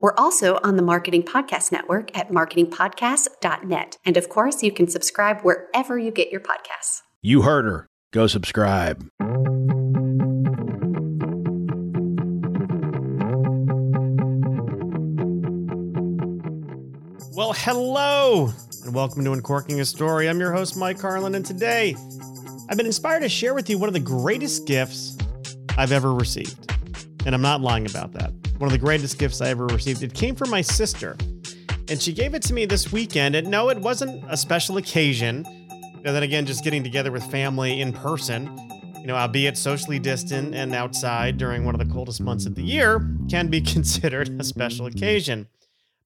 We're 0.00 0.14
also 0.16 0.58
on 0.64 0.76
the 0.76 0.82
Marketing 0.82 1.22
Podcast 1.22 1.70
Network 1.70 2.16
at 2.16 2.30
marketingpodcast.net. 2.30 3.98
And 4.02 4.16
of 4.16 4.30
course, 4.30 4.62
you 4.62 4.72
can 4.72 4.88
subscribe 4.88 5.42
wherever 5.42 5.98
you 5.98 6.10
get 6.10 6.30
your 6.30 6.40
podcasts. 6.40 7.02
You 7.20 7.42
heard 7.42 7.66
her. 7.66 7.86
Go 8.10 8.26
subscribe. 8.26 9.06
Well, 17.36 17.52
hello, 17.52 18.54
and 18.84 18.94
welcome 18.94 19.22
to 19.24 19.32
Uncorking 19.32 19.80
a 19.80 19.84
Story. 19.84 20.30
I'm 20.30 20.40
your 20.40 20.52
host, 20.52 20.78
Mike 20.78 20.98
Carlin, 20.98 21.34
and 21.34 21.44
today 21.44 21.94
I've 22.70 22.78
been 22.78 22.86
inspired 22.86 23.20
to 23.20 23.28
share 23.28 23.52
with 23.52 23.68
you 23.68 23.76
one 23.76 23.90
of 23.90 23.92
the 23.92 24.00
greatest 24.00 24.66
gifts 24.66 25.18
I've 25.76 25.92
ever 25.92 26.14
received. 26.14 26.72
And 27.26 27.34
I'm 27.34 27.42
not 27.42 27.60
lying 27.60 27.84
about 27.84 28.12
that. 28.12 28.32
One 28.60 28.66
of 28.66 28.72
the 28.72 28.78
greatest 28.78 29.18
gifts 29.18 29.40
I 29.40 29.48
ever 29.48 29.64
received. 29.68 30.02
It 30.02 30.12
came 30.12 30.34
from 30.34 30.50
my 30.50 30.60
sister, 30.60 31.16
and 31.88 31.98
she 31.98 32.12
gave 32.12 32.34
it 32.34 32.42
to 32.42 32.52
me 32.52 32.66
this 32.66 32.92
weekend. 32.92 33.34
And 33.34 33.50
no, 33.50 33.70
it 33.70 33.78
wasn't 33.78 34.22
a 34.28 34.36
special 34.36 34.76
occasion. 34.76 35.46
And 35.46 36.04
then 36.04 36.22
again, 36.22 36.44
just 36.44 36.62
getting 36.62 36.84
together 36.84 37.10
with 37.10 37.24
family 37.30 37.80
in 37.80 37.90
person, 37.94 38.54
you 39.00 39.06
know, 39.06 39.16
albeit 39.16 39.56
socially 39.56 39.98
distant 39.98 40.54
and 40.54 40.74
outside 40.74 41.38
during 41.38 41.64
one 41.64 41.74
of 41.74 41.78
the 41.78 41.90
coldest 41.90 42.20
months 42.20 42.44
of 42.44 42.54
the 42.54 42.62
year, 42.62 43.08
can 43.30 43.48
be 43.48 43.60
considered 43.62 44.38
a 44.38 44.44
special 44.44 44.84
occasion. 44.84 45.48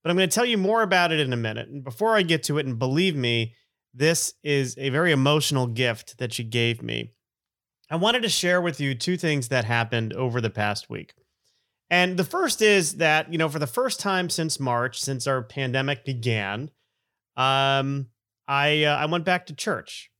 But 0.04 0.10
I'm 0.10 0.16
going 0.16 0.30
to 0.30 0.32
tell 0.32 0.46
you 0.46 0.56
more 0.56 0.82
about 0.82 1.10
it 1.10 1.18
in 1.18 1.32
a 1.32 1.36
minute. 1.36 1.68
And 1.68 1.82
before 1.82 2.14
I 2.14 2.22
get 2.22 2.44
to 2.44 2.58
it, 2.58 2.66
and 2.66 2.78
believe 2.78 3.16
me, 3.16 3.54
this 3.92 4.32
is 4.44 4.76
a 4.78 4.90
very 4.90 5.10
emotional 5.10 5.66
gift 5.66 6.18
that 6.18 6.32
she 6.32 6.44
gave 6.44 6.84
me. 6.84 7.14
I 7.90 7.96
wanted 7.96 8.22
to 8.22 8.28
share 8.28 8.60
with 8.60 8.80
you 8.80 8.94
two 8.94 9.16
things 9.16 9.48
that 9.48 9.64
happened 9.64 10.12
over 10.12 10.40
the 10.40 10.50
past 10.50 10.88
week. 10.88 11.14
And 11.94 12.16
the 12.16 12.24
first 12.24 12.60
is 12.60 12.94
that, 12.94 13.30
you 13.30 13.38
know, 13.38 13.48
for 13.48 13.60
the 13.60 13.68
first 13.68 14.00
time 14.00 14.28
since 14.28 14.58
March, 14.58 15.00
since 15.00 15.28
our 15.28 15.44
pandemic 15.44 16.04
began, 16.04 16.72
um, 17.36 18.08
I 18.48 18.82
uh, 18.82 18.96
I 18.96 19.06
went 19.06 19.24
back 19.24 19.46
to 19.46 19.54
church. 19.54 20.10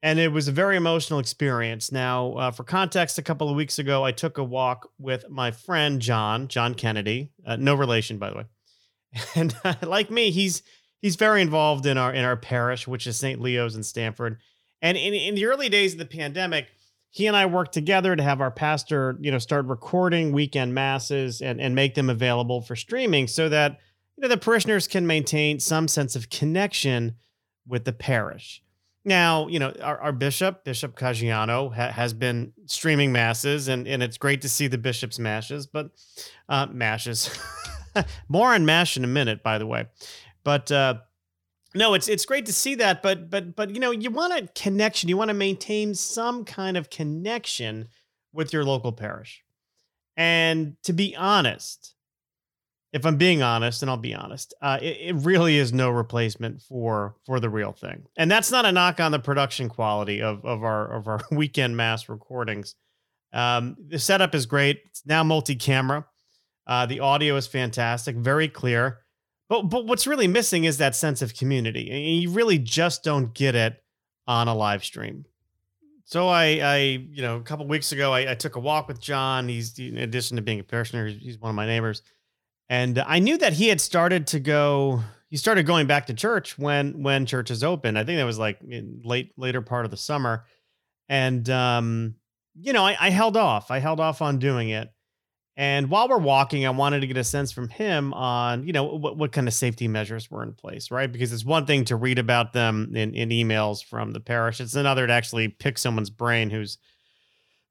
And 0.00 0.20
it 0.20 0.30
was 0.30 0.46
a 0.46 0.52
very 0.52 0.76
emotional 0.76 1.18
experience. 1.18 1.90
Now, 1.90 2.34
uh, 2.34 2.50
for 2.52 2.62
context, 2.62 3.18
a 3.18 3.22
couple 3.22 3.50
of 3.50 3.56
weeks 3.56 3.80
ago, 3.80 4.04
I 4.04 4.12
took 4.12 4.38
a 4.38 4.44
walk 4.44 4.88
with 4.96 5.28
my 5.28 5.50
friend 5.50 6.00
John, 6.00 6.46
John 6.46 6.76
Kennedy, 6.76 7.32
uh, 7.44 7.56
no 7.56 7.74
relation, 7.74 8.18
by 8.18 8.30
the 8.30 8.36
way. 8.36 8.44
And 9.34 9.56
uh, 9.64 9.74
like 9.82 10.08
me, 10.08 10.30
he's 10.30 10.62
he's 11.02 11.16
very 11.16 11.42
involved 11.42 11.84
in 11.84 11.98
our 11.98 12.14
in 12.14 12.24
our 12.24 12.36
parish, 12.36 12.86
which 12.86 13.08
is 13.08 13.16
St. 13.16 13.40
Leo's 13.40 13.74
in 13.74 13.82
Stamford. 13.82 14.38
And 14.80 14.96
in, 14.96 15.14
in 15.14 15.34
the 15.34 15.46
early 15.46 15.68
days 15.68 15.94
of 15.94 15.98
the 15.98 16.06
pandemic, 16.06 16.68
he 17.10 17.26
and 17.26 17.36
I 17.36 17.46
worked 17.46 17.72
together 17.72 18.14
to 18.14 18.22
have 18.22 18.40
our 18.40 18.50
pastor, 18.50 19.16
you 19.20 19.30
know, 19.30 19.38
start 19.38 19.66
recording 19.66 20.32
weekend 20.32 20.74
masses 20.74 21.40
and, 21.40 21.60
and 21.60 21.74
make 21.74 21.94
them 21.94 22.10
available 22.10 22.60
for 22.60 22.76
streaming 22.76 23.26
so 23.26 23.48
that 23.48 23.78
you 24.16 24.22
know 24.22 24.28
the 24.28 24.36
parishioners 24.36 24.86
can 24.86 25.06
maintain 25.06 25.60
some 25.60 25.88
sense 25.88 26.16
of 26.16 26.30
connection 26.30 27.14
with 27.66 27.84
the 27.84 27.92
parish. 27.92 28.62
Now, 29.04 29.46
you 29.48 29.58
know, 29.58 29.72
our, 29.82 29.98
our 29.98 30.12
bishop, 30.12 30.64
Bishop 30.64 30.98
Caggiano, 30.98 31.74
ha- 31.74 31.92
has 31.92 32.12
been 32.12 32.52
streaming 32.66 33.10
masses, 33.10 33.68
and, 33.68 33.88
and 33.88 34.02
it's 34.02 34.18
great 34.18 34.42
to 34.42 34.48
see 34.48 34.66
the 34.66 34.76
bishop's 34.76 35.18
mashes, 35.18 35.66
but 35.66 35.92
uh, 36.48 36.66
mashes. 36.70 37.30
More 38.28 38.54
on 38.54 38.66
mash 38.66 38.96
in 38.96 39.04
a 39.04 39.08
minute, 39.08 39.42
by 39.42 39.56
the 39.56 39.66
way. 39.66 39.86
But 40.44 40.70
uh, 40.70 40.96
no, 41.74 41.94
it's 41.94 42.08
it's 42.08 42.24
great 42.24 42.46
to 42.46 42.52
see 42.52 42.74
that, 42.76 43.02
but 43.02 43.28
but 43.30 43.54
but 43.54 43.70
you 43.74 43.80
know, 43.80 43.90
you 43.90 44.10
want 44.10 44.32
a 44.32 44.48
connection. 44.60 45.08
You 45.08 45.16
want 45.16 45.28
to 45.28 45.34
maintain 45.34 45.94
some 45.94 46.44
kind 46.44 46.76
of 46.76 46.90
connection 46.90 47.88
with 48.32 48.52
your 48.52 48.64
local 48.64 48.92
parish. 48.92 49.44
And 50.16 50.76
to 50.84 50.92
be 50.92 51.14
honest, 51.14 51.94
if 52.92 53.04
I'm 53.04 53.16
being 53.16 53.42
honest, 53.42 53.82
and 53.82 53.90
I'll 53.90 53.98
be 53.98 54.14
honest, 54.14 54.54
uh, 54.62 54.78
it, 54.80 54.96
it, 55.00 55.14
really 55.16 55.58
is 55.58 55.72
no 55.72 55.90
replacement 55.90 56.62
for 56.62 57.16
for 57.26 57.38
the 57.38 57.50
real 57.50 57.72
thing. 57.72 58.06
And 58.16 58.30
that's 58.30 58.50
not 58.50 58.64
a 58.64 58.72
knock 58.72 58.98
on 58.98 59.12
the 59.12 59.18
production 59.18 59.68
quality 59.68 60.22
of 60.22 60.44
of 60.44 60.64
our 60.64 60.92
of 60.92 61.06
our 61.06 61.20
weekend 61.30 61.76
mass 61.76 62.08
recordings. 62.08 62.74
Um, 63.32 63.76
the 63.78 63.98
setup 63.98 64.34
is 64.34 64.46
great. 64.46 64.80
It's 64.86 65.04
now 65.04 65.22
multi-camera. 65.22 66.06
Uh, 66.66 66.86
the 66.86 67.00
audio 67.00 67.36
is 67.36 67.46
fantastic, 67.46 68.16
very 68.16 68.48
clear. 68.48 69.00
But 69.48 69.62
but 69.62 69.86
what's 69.86 70.06
really 70.06 70.28
missing 70.28 70.64
is 70.64 70.78
that 70.78 70.94
sense 70.94 71.22
of 71.22 71.34
community. 71.34 71.90
And 71.90 72.22
you 72.22 72.30
really 72.30 72.58
just 72.58 73.02
don't 73.02 73.34
get 73.34 73.54
it 73.54 73.82
on 74.26 74.48
a 74.48 74.54
live 74.54 74.84
stream. 74.84 75.24
So 76.04 76.28
I, 76.28 76.44
I, 76.62 76.76
you 77.10 77.20
know, 77.20 77.36
a 77.36 77.42
couple 77.42 77.66
weeks 77.66 77.92
ago, 77.92 78.14
I, 78.14 78.30
I, 78.30 78.34
took 78.34 78.56
a 78.56 78.60
walk 78.60 78.88
with 78.88 78.98
John. 78.98 79.46
He's 79.46 79.78
in 79.78 79.98
addition 79.98 80.36
to 80.36 80.42
being 80.42 80.58
a 80.58 80.64
parishioner, 80.64 81.06
he's 81.06 81.38
one 81.38 81.50
of 81.50 81.54
my 81.54 81.66
neighbors, 81.66 82.00
and 82.70 82.98
I 82.98 83.18
knew 83.18 83.36
that 83.36 83.52
he 83.52 83.68
had 83.68 83.80
started 83.80 84.26
to 84.28 84.40
go. 84.40 85.02
He 85.28 85.36
started 85.36 85.66
going 85.66 85.86
back 85.86 86.06
to 86.06 86.14
church 86.14 86.58
when 86.58 87.02
when 87.02 87.26
churches 87.26 87.62
opened. 87.62 87.98
I 87.98 88.04
think 88.04 88.16
that 88.16 88.24
was 88.24 88.38
like 88.38 88.58
late 89.04 89.32
later 89.36 89.60
part 89.60 89.84
of 89.84 89.90
the 89.90 89.98
summer, 89.98 90.46
and 91.10 91.48
um, 91.50 92.14
you 92.54 92.72
know, 92.72 92.86
I, 92.86 92.96
I 92.98 93.10
held 93.10 93.36
off. 93.36 93.70
I 93.70 93.78
held 93.78 94.00
off 94.00 94.22
on 94.22 94.38
doing 94.38 94.70
it. 94.70 94.90
And 95.58 95.90
while 95.90 96.08
we're 96.08 96.18
walking, 96.18 96.64
I 96.64 96.70
wanted 96.70 97.00
to 97.00 97.08
get 97.08 97.16
a 97.16 97.24
sense 97.24 97.50
from 97.50 97.68
him 97.68 98.14
on, 98.14 98.64
you 98.64 98.72
know, 98.72 98.84
what, 98.84 99.16
what 99.16 99.32
kind 99.32 99.48
of 99.48 99.52
safety 99.52 99.88
measures 99.88 100.30
were 100.30 100.44
in 100.44 100.52
place, 100.52 100.92
right? 100.92 101.10
Because 101.10 101.32
it's 101.32 101.44
one 101.44 101.66
thing 101.66 101.84
to 101.86 101.96
read 101.96 102.20
about 102.20 102.52
them 102.52 102.92
in, 102.94 103.12
in 103.12 103.30
emails 103.30 103.84
from 103.84 104.12
the 104.12 104.20
parish. 104.20 104.60
It's 104.60 104.76
another 104.76 105.08
to 105.08 105.12
actually 105.12 105.48
pick 105.48 105.76
someone's 105.76 106.10
brain 106.10 106.48
who's 106.50 106.78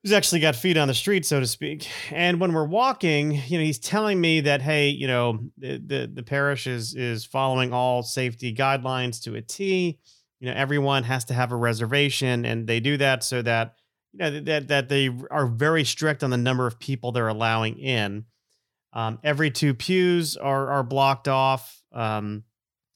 who's 0.03 0.11
actually 0.11 0.41
got 0.41 0.57
feet 0.57 0.75
on 0.75 0.89
the 0.89 0.93
street, 0.93 1.25
so 1.25 1.39
to 1.39 1.47
speak. 1.47 1.87
And 2.11 2.41
when 2.41 2.51
we're 2.51 2.65
walking, 2.65 3.31
you 3.47 3.57
know, 3.57 3.63
he's 3.63 3.79
telling 3.79 4.19
me 4.19 4.41
that, 4.41 4.61
hey, 4.61 4.89
you 4.89 5.07
know, 5.07 5.39
the 5.57 5.77
the, 5.77 6.11
the 6.13 6.23
parish 6.23 6.67
is 6.67 6.93
is 6.93 7.23
following 7.23 7.71
all 7.71 8.03
safety 8.03 8.53
guidelines 8.53 9.23
to 9.23 9.35
a 9.35 9.41
T. 9.41 9.97
You 10.41 10.47
know, 10.47 10.53
everyone 10.57 11.03
has 11.03 11.23
to 11.25 11.33
have 11.33 11.53
a 11.53 11.55
reservation, 11.55 12.43
and 12.43 12.67
they 12.67 12.81
do 12.81 12.97
that 12.97 13.23
so 13.23 13.41
that 13.43 13.75
you 14.13 14.19
know 14.19 14.39
that 14.41 14.67
that 14.67 14.89
they 14.89 15.09
are 15.31 15.47
very 15.47 15.83
strict 15.83 16.23
on 16.23 16.29
the 16.29 16.37
number 16.37 16.67
of 16.67 16.79
people 16.79 17.11
they're 17.11 17.27
allowing 17.27 17.77
in. 17.79 18.25
Um, 18.93 19.19
every 19.23 19.51
two 19.51 19.73
pews 19.73 20.37
are 20.37 20.67
are 20.69 20.83
blocked 20.83 21.27
off. 21.27 21.81
Um, 21.91 22.43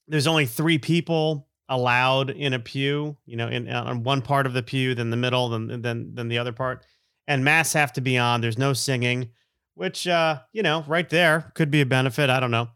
there's 0.08 0.28
only 0.28 0.46
three 0.46 0.78
people 0.78 1.48
allowed 1.70 2.30
in 2.30 2.54
a 2.54 2.60
pew. 2.60 3.18
You 3.26 3.38
know, 3.38 3.48
in 3.48 3.70
on 3.70 4.04
one 4.04 4.22
part 4.22 4.46
of 4.46 4.54
the 4.54 4.64
pew, 4.64 4.96
then 4.96 5.10
the 5.10 5.18
middle, 5.18 5.50
then 5.50 5.82
then 5.82 6.12
then 6.14 6.28
the 6.28 6.38
other 6.38 6.54
part. 6.54 6.86
And 7.28 7.46
mass 7.46 7.74
have 7.74 7.94
to 7.94 8.02
be 8.02 8.18
on. 8.18 8.42
There's 8.42 8.58
no 8.58 8.74
singing, 8.74 9.30
which 9.76 10.08
uh, 10.08 10.40
you 10.54 10.64
know, 10.64 10.84
right 10.88 11.10
there 11.10 11.52
could 11.56 11.72
be 11.72 11.82
a 11.82 11.86
benefit. 11.86 12.30
I 12.30 12.40
don't 12.40 12.52
know. 12.52 12.70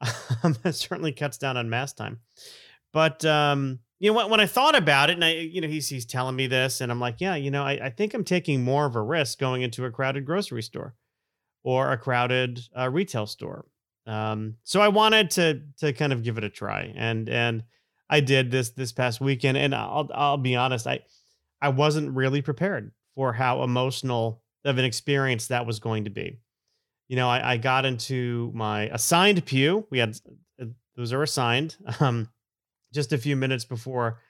it 0.64 0.74
certainly 0.74 1.12
cuts 1.12 1.38
down 1.38 1.56
on 1.56 1.70
mass 1.70 1.92
time. 1.92 2.20
But 2.92 3.24
um, 3.24 3.80
you 4.02 4.10
know, 4.10 4.16
when, 4.16 4.30
when 4.30 4.40
I 4.40 4.46
thought 4.46 4.74
about 4.74 5.10
it, 5.10 5.12
and 5.12 5.24
I, 5.24 5.34
you 5.34 5.60
know, 5.60 5.68
he's 5.68 5.88
he's 5.88 6.04
telling 6.04 6.34
me 6.34 6.48
this, 6.48 6.80
and 6.80 6.90
I'm 6.90 6.98
like, 6.98 7.20
yeah, 7.20 7.36
you 7.36 7.52
know, 7.52 7.62
I, 7.62 7.78
I 7.84 7.90
think 7.90 8.14
I'm 8.14 8.24
taking 8.24 8.64
more 8.64 8.84
of 8.84 8.96
a 8.96 9.00
risk 9.00 9.38
going 9.38 9.62
into 9.62 9.84
a 9.84 9.92
crowded 9.92 10.26
grocery 10.26 10.62
store 10.62 10.96
or 11.62 11.92
a 11.92 11.96
crowded 11.96 12.58
uh, 12.76 12.90
retail 12.90 13.26
store. 13.26 13.64
Um, 14.04 14.56
so 14.64 14.80
I 14.80 14.88
wanted 14.88 15.30
to 15.30 15.62
to 15.78 15.92
kind 15.92 16.12
of 16.12 16.24
give 16.24 16.36
it 16.36 16.42
a 16.42 16.50
try, 16.50 16.92
and 16.96 17.28
and 17.28 17.62
I 18.10 18.18
did 18.18 18.50
this 18.50 18.70
this 18.70 18.90
past 18.90 19.20
weekend, 19.20 19.56
and 19.56 19.72
I'll 19.72 20.10
I'll 20.12 20.36
be 20.36 20.56
honest, 20.56 20.88
I 20.88 21.02
I 21.60 21.68
wasn't 21.68 22.10
really 22.10 22.42
prepared 22.42 22.90
for 23.14 23.32
how 23.32 23.62
emotional 23.62 24.42
of 24.64 24.78
an 24.78 24.84
experience 24.84 25.46
that 25.46 25.64
was 25.64 25.78
going 25.78 26.04
to 26.04 26.10
be. 26.10 26.40
You 27.06 27.14
know, 27.14 27.28
I, 27.28 27.52
I 27.52 27.56
got 27.56 27.84
into 27.84 28.50
my 28.52 28.88
assigned 28.88 29.46
pew. 29.46 29.86
We 29.90 30.00
had 30.00 30.18
uh, 30.60 30.64
those 30.96 31.12
are 31.12 31.22
assigned. 31.22 31.76
Um, 32.00 32.28
just 32.92 33.12
a 33.12 33.18
few 33.18 33.36
minutes 33.36 33.64
before 33.64 34.20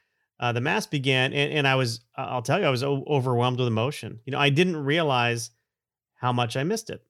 uh, 0.41 0.53
the 0.53 0.61
mass 0.61 0.87
began, 0.87 1.33
and, 1.33 1.53
and 1.53 1.69
I 1.69 1.75
was 1.75 2.01
I'll 2.17 2.43
tell 2.43 2.59
you 2.61 2.67
I 2.67 2.71
was 2.71 2.83
o- 2.83 3.05
overwhelmed 3.07 3.59
with 3.59 3.69
emotion. 3.69 4.21
You 4.25 4.33
know, 4.33 4.39
I 4.39 4.51
didn't 4.51 4.77
realize 4.77 5.51
how 6.15 6.33
much 6.33 6.57
I 6.57 6.65
missed 6.65 6.91
it. 6.91 7.03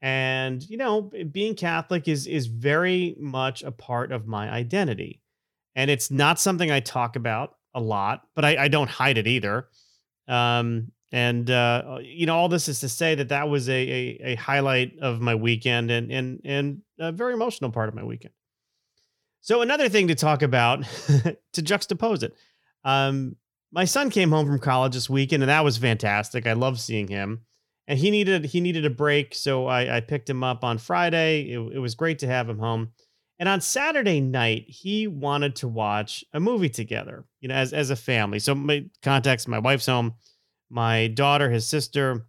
And 0.00 0.62
you 0.68 0.76
know, 0.76 1.10
being 1.32 1.54
Catholic 1.54 2.08
is 2.08 2.26
is 2.26 2.46
very 2.46 3.16
much 3.18 3.62
a 3.62 3.70
part 3.72 4.12
of 4.12 4.26
my 4.26 4.48
identity, 4.50 5.22
and 5.74 5.90
it's 5.90 6.10
not 6.10 6.38
something 6.40 6.70
I 6.70 6.80
talk 6.80 7.16
about 7.16 7.56
a 7.74 7.80
lot, 7.80 8.22
but 8.34 8.44
I, 8.44 8.64
I 8.64 8.68
don't 8.68 8.90
hide 8.90 9.18
it 9.18 9.26
either. 9.26 9.68
Um, 10.26 10.92
And 11.10 11.50
uh, 11.50 11.98
you 12.02 12.26
know, 12.26 12.36
all 12.36 12.48
this 12.48 12.68
is 12.68 12.80
to 12.80 12.88
say 12.88 13.14
that 13.14 13.30
that 13.30 13.48
was 13.48 13.68
a, 13.68 13.72
a, 13.72 14.18
a 14.22 14.34
highlight 14.36 14.98
of 15.00 15.20
my 15.20 15.34
weekend 15.34 15.90
and 15.90 16.12
and 16.12 16.40
and 16.44 16.82
a 16.98 17.12
very 17.12 17.32
emotional 17.32 17.70
part 17.72 17.88
of 17.88 17.94
my 17.94 18.04
weekend. 18.04 18.34
So 19.48 19.62
another 19.62 19.88
thing 19.88 20.08
to 20.08 20.14
talk 20.14 20.42
about 20.42 20.82
to 21.54 21.62
juxtapose 21.62 22.22
it, 22.22 22.34
um, 22.84 23.34
my 23.72 23.86
son 23.86 24.10
came 24.10 24.28
home 24.30 24.46
from 24.46 24.58
college 24.58 24.92
this 24.92 25.08
weekend, 25.08 25.42
and 25.42 25.48
that 25.48 25.64
was 25.64 25.78
fantastic. 25.78 26.46
I 26.46 26.52
love 26.52 26.78
seeing 26.78 27.08
him, 27.08 27.46
and 27.86 27.98
he 27.98 28.10
needed 28.10 28.44
he 28.44 28.60
needed 28.60 28.84
a 28.84 28.90
break, 28.90 29.34
so 29.34 29.66
I, 29.66 29.96
I 29.96 30.00
picked 30.00 30.28
him 30.28 30.44
up 30.44 30.64
on 30.64 30.76
Friday. 30.76 31.50
It, 31.50 31.76
it 31.76 31.78
was 31.78 31.94
great 31.94 32.18
to 32.18 32.26
have 32.26 32.46
him 32.46 32.58
home. 32.58 32.90
And 33.38 33.48
on 33.48 33.62
Saturday 33.62 34.20
night, 34.20 34.66
he 34.68 35.06
wanted 35.06 35.56
to 35.56 35.68
watch 35.68 36.22
a 36.34 36.40
movie 36.40 36.68
together, 36.68 37.24
you 37.40 37.48
know, 37.48 37.54
as 37.54 37.72
as 37.72 37.88
a 37.88 37.96
family. 37.96 38.40
So 38.40 38.54
my 38.54 38.84
context, 39.02 39.48
my 39.48 39.60
wife's 39.60 39.86
home 39.86 40.12
my 40.70 41.06
daughter, 41.06 41.48
his 41.48 41.66
sister, 41.66 42.26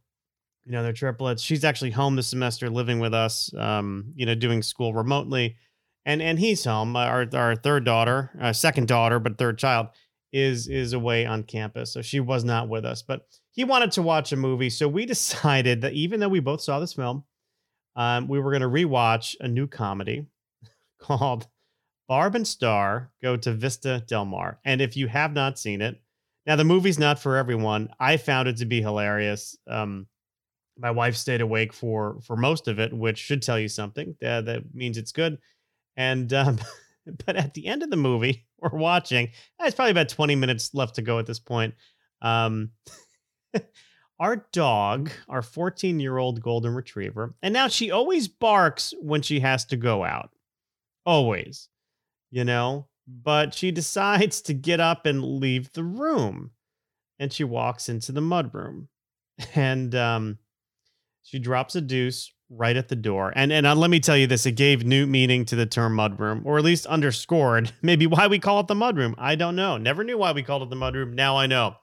you 0.65 0.71
know, 0.71 0.83
they're 0.83 0.93
triplets. 0.93 1.41
She's 1.41 1.65
actually 1.65 1.91
home 1.91 2.15
this 2.15 2.27
semester, 2.27 2.69
living 2.69 2.99
with 2.99 3.13
us, 3.13 3.53
um, 3.55 4.13
you 4.15 4.25
know, 4.25 4.35
doing 4.35 4.61
school 4.61 4.93
remotely. 4.93 5.57
And 6.09 6.23
and 6.23 6.39
he's 6.39 6.65
home. 6.65 6.95
Our 6.95 7.27
our 7.33 7.55
third 7.55 7.85
daughter, 7.85 8.31
uh, 8.41 8.51
second 8.51 8.87
daughter, 8.87 9.19
but 9.19 9.37
third 9.37 9.59
child 9.59 9.89
is 10.33 10.67
is 10.67 10.93
away 10.93 11.27
on 11.27 11.43
campus, 11.43 11.93
so 11.93 12.01
she 12.01 12.19
was 12.19 12.43
not 12.43 12.67
with 12.67 12.83
us. 12.83 13.03
But 13.03 13.27
he 13.51 13.63
wanted 13.63 13.91
to 13.91 14.01
watch 14.01 14.31
a 14.31 14.35
movie, 14.35 14.71
so 14.71 14.87
we 14.87 15.05
decided 15.15 15.81
that 15.81 15.93
even 15.93 16.19
though 16.19 16.27
we 16.27 16.39
both 16.39 16.61
saw 16.61 16.79
this 16.79 16.93
film, 16.93 17.25
um, 17.95 18.27
we 18.27 18.39
were 18.39 18.49
going 18.49 18.63
to 18.63 18.67
rewatch 18.67 19.35
a 19.39 19.47
new 19.47 19.67
comedy 19.67 20.25
called 20.99 21.45
Barb 22.07 22.33
and 22.33 22.47
Star 22.47 23.11
Go 23.21 23.37
to 23.37 23.53
Vista 23.53 24.03
Del 24.07 24.25
Mar. 24.25 24.59
And 24.65 24.81
if 24.81 24.97
you 24.97 25.05
have 25.05 25.33
not 25.33 25.59
seen 25.59 25.79
it, 25.79 26.01
now 26.47 26.55
the 26.55 26.63
movie's 26.63 26.97
not 26.97 27.19
for 27.19 27.37
everyone. 27.37 27.87
I 27.99 28.17
found 28.17 28.47
it 28.47 28.57
to 28.57 28.65
be 28.65 28.81
hilarious. 28.81 29.55
Um, 29.67 30.07
my 30.75 30.89
wife 30.89 31.15
stayed 31.15 31.41
awake 31.41 31.71
for 31.71 32.19
for 32.23 32.35
most 32.35 32.67
of 32.67 32.79
it, 32.79 32.91
which 32.91 33.19
should 33.19 33.43
tell 33.43 33.59
you 33.59 33.67
something. 33.67 34.15
Uh, 34.25 34.41
that 34.41 34.73
means 34.73 34.97
it's 34.97 35.11
good. 35.11 35.37
And 35.99 36.33
um, 36.33 36.59
but 37.25 37.35
at 37.35 37.53
the 37.53 37.67
end 37.67 37.83
of 37.83 37.91
the 37.91 37.95
movie, 37.95 38.47
we're 38.59 38.77
watching. 38.77 39.27
Uh, 39.59 39.65
it's 39.65 39.75
probably 39.75 39.91
about 39.91 40.09
twenty 40.09 40.35
minutes 40.35 40.73
left 40.73 40.95
to 40.95 41.03
go 41.03 41.19
at 41.19 41.27
this 41.27 41.39
point. 41.39 41.75
Um, 42.21 42.71
our 44.19 44.47
dog, 44.51 45.11
our 45.27 45.43
fourteen-year-old 45.43 46.41
golden 46.41 46.73
retriever, 46.73 47.35
and 47.43 47.53
now 47.53 47.67
she 47.67 47.91
always 47.91 48.27
barks 48.27 48.93
when 48.99 49.21
she 49.21 49.41
has 49.41 49.65
to 49.65 49.77
go 49.77 50.03
out. 50.03 50.31
Always, 51.05 51.69
you 52.31 52.43
know 52.43 52.87
but 53.09 53.53
she 53.53 53.71
decides 53.71 54.41
to 54.41 54.53
get 54.53 54.79
up 54.79 55.05
and 55.05 55.23
leave 55.23 55.73
the 55.73 55.83
room 55.83 56.51
and 57.17 57.33
she 57.33 57.43
walks 57.43 57.89
into 57.89 58.11
the 58.11 58.21
mudroom 58.21 58.87
and 59.55 59.95
um, 59.95 60.37
she 61.23 61.39
drops 61.39 61.75
a 61.75 61.81
deuce 61.81 62.31
right 62.49 62.75
at 62.75 62.89
the 62.89 62.95
door. 62.95 63.31
And 63.35 63.51
and 63.51 63.67
uh, 63.67 63.75
let 63.75 63.89
me 63.89 63.99
tell 63.99 64.17
you 64.17 64.27
this 64.27 64.45
it 64.45 64.53
gave 64.53 64.85
new 64.85 65.05
meaning 65.05 65.45
to 65.45 65.55
the 65.55 65.65
term 65.65 65.95
mudroom 65.95 66.45
or 66.45 66.57
at 66.57 66.63
least 66.63 66.85
underscored 66.85 67.71
maybe 67.81 68.07
why 68.07 68.27
we 68.27 68.39
call 68.39 68.59
it 68.59 68.67
the 68.67 68.75
mudroom. 68.75 69.15
I 69.17 69.35
don't 69.35 69.55
know. 69.55 69.77
Never 69.77 70.03
knew 70.03 70.17
why 70.17 70.31
we 70.31 70.43
called 70.43 70.63
it 70.63 70.69
the 70.69 70.75
mudroom. 70.75 71.13
Now 71.13 71.37
i 71.37 71.45
know. 71.45 71.75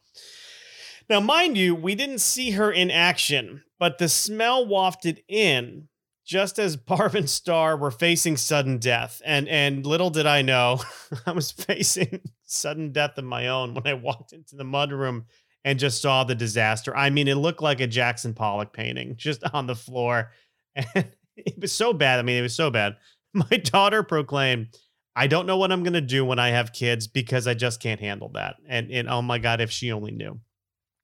Now 1.09 1.21
mind 1.21 1.57
you 1.57 1.75
we 1.75 1.95
didn't 1.95 2.19
see 2.19 2.53
her 2.53 2.71
in 2.71 2.91
action 2.91 3.63
but 3.79 3.99
the 3.99 4.09
smell 4.09 4.67
wafted 4.67 5.23
in 5.29 5.89
just 6.25 6.59
as 6.59 6.77
Barb 6.77 7.15
and 7.15 7.31
Star 7.31 7.77
were 7.77 7.91
facing 7.91 8.37
sudden 8.37 8.79
death, 8.79 9.23
and 9.25 9.49
and 9.49 9.87
little 9.87 10.11
did 10.11 10.27
I 10.27 10.43
know, 10.43 10.81
I 11.27 11.33
was 11.33 11.51
facing 11.51 12.21
sudden 12.45 12.93
death 12.93 13.17
of 13.19 13.25
my 13.25 13.49
own 13.49 13.75
when 13.75 13.87
I 13.87 13.95
walked 13.95 14.33
into 14.33 14.57
the 14.57 14.65
mudroom 14.65 15.25
and 15.65 15.79
just 15.79 16.01
saw 16.01 16.23
the 16.23 16.35
disaster. 16.35 16.97
I 16.97 17.11
mean, 17.11 17.27
it 17.27 17.37
looked 17.37 17.63
like 17.63 17.81
a 17.81 17.89
Jackson 17.89 18.35
Pollock 18.35 18.73
painting 18.73 19.17
just 19.17 19.43
on 19.53 19.67
the 19.67 19.75
floor, 19.75 20.31
and 20.77 21.07
it 21.37 21.61
was 21.61 21.73
so 21.73 21.93
bad. 21.93 22.19
I 22.19 22.23
mean, 22.23 22.37
it 22.37 22.43
was 22.43 22.55
so 22.55 22.71
bad. 22.71 22.97
My 23.35 23.57
daughter 23.57 24.03
proclaimed, 24.03 24.69
"I 25.15 25.27
don't 25.27 25.47
know 25.47 25.57
what 25.57 25.73
I'm 25.73 25.83
gonna 25.83 26.01
do 26.01 26.25
when 26.25 26.39
I 26.39 26.51
have 26.51 26.73
kids 26.73 27.07
because 27.07 27.47
I 27.47 27.55
just 27.55 27.81
can't 27.81 28.01
handle 28.01 28.31
that." 28.35 28.57
And 28.69 28.91
and 28.91 29.09
oh 29.09 29.23
my 29.23 29.39
god, 29.39 29.61
if 29.61 29.71
she 29.71 29.91
only 29.93 30.13
knew, 30.13 30.41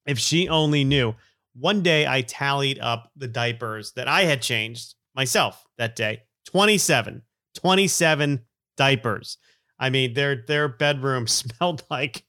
if 0.07 0.19
she 0.19 0.49
only 0.49 0.85
knew. 0.85 1.15
One 1.55 1.83
day 1.83 2.07
I 2.07 2.23
tallied 2.23 2.79
up 2.79 3.11
the 3.15 3.29
diapers 3.29 3.93
that 3.93 4.09
I 4.09 4.23
had 4.23 4.41
changed 4.41 4.95
myself 5.15 5.67
that 5.79 5.97
day 5.97 6.23
27 6.47 7.23
27 7.55 8.41
diapers 8.77 9.39
i 9.79 9.91
mean 9.91 10.15
their 10.15 10.45
their 10.47 10.69
bedroom 10.69 11.27
smelled 11.27 11.85
like 11.91 12.25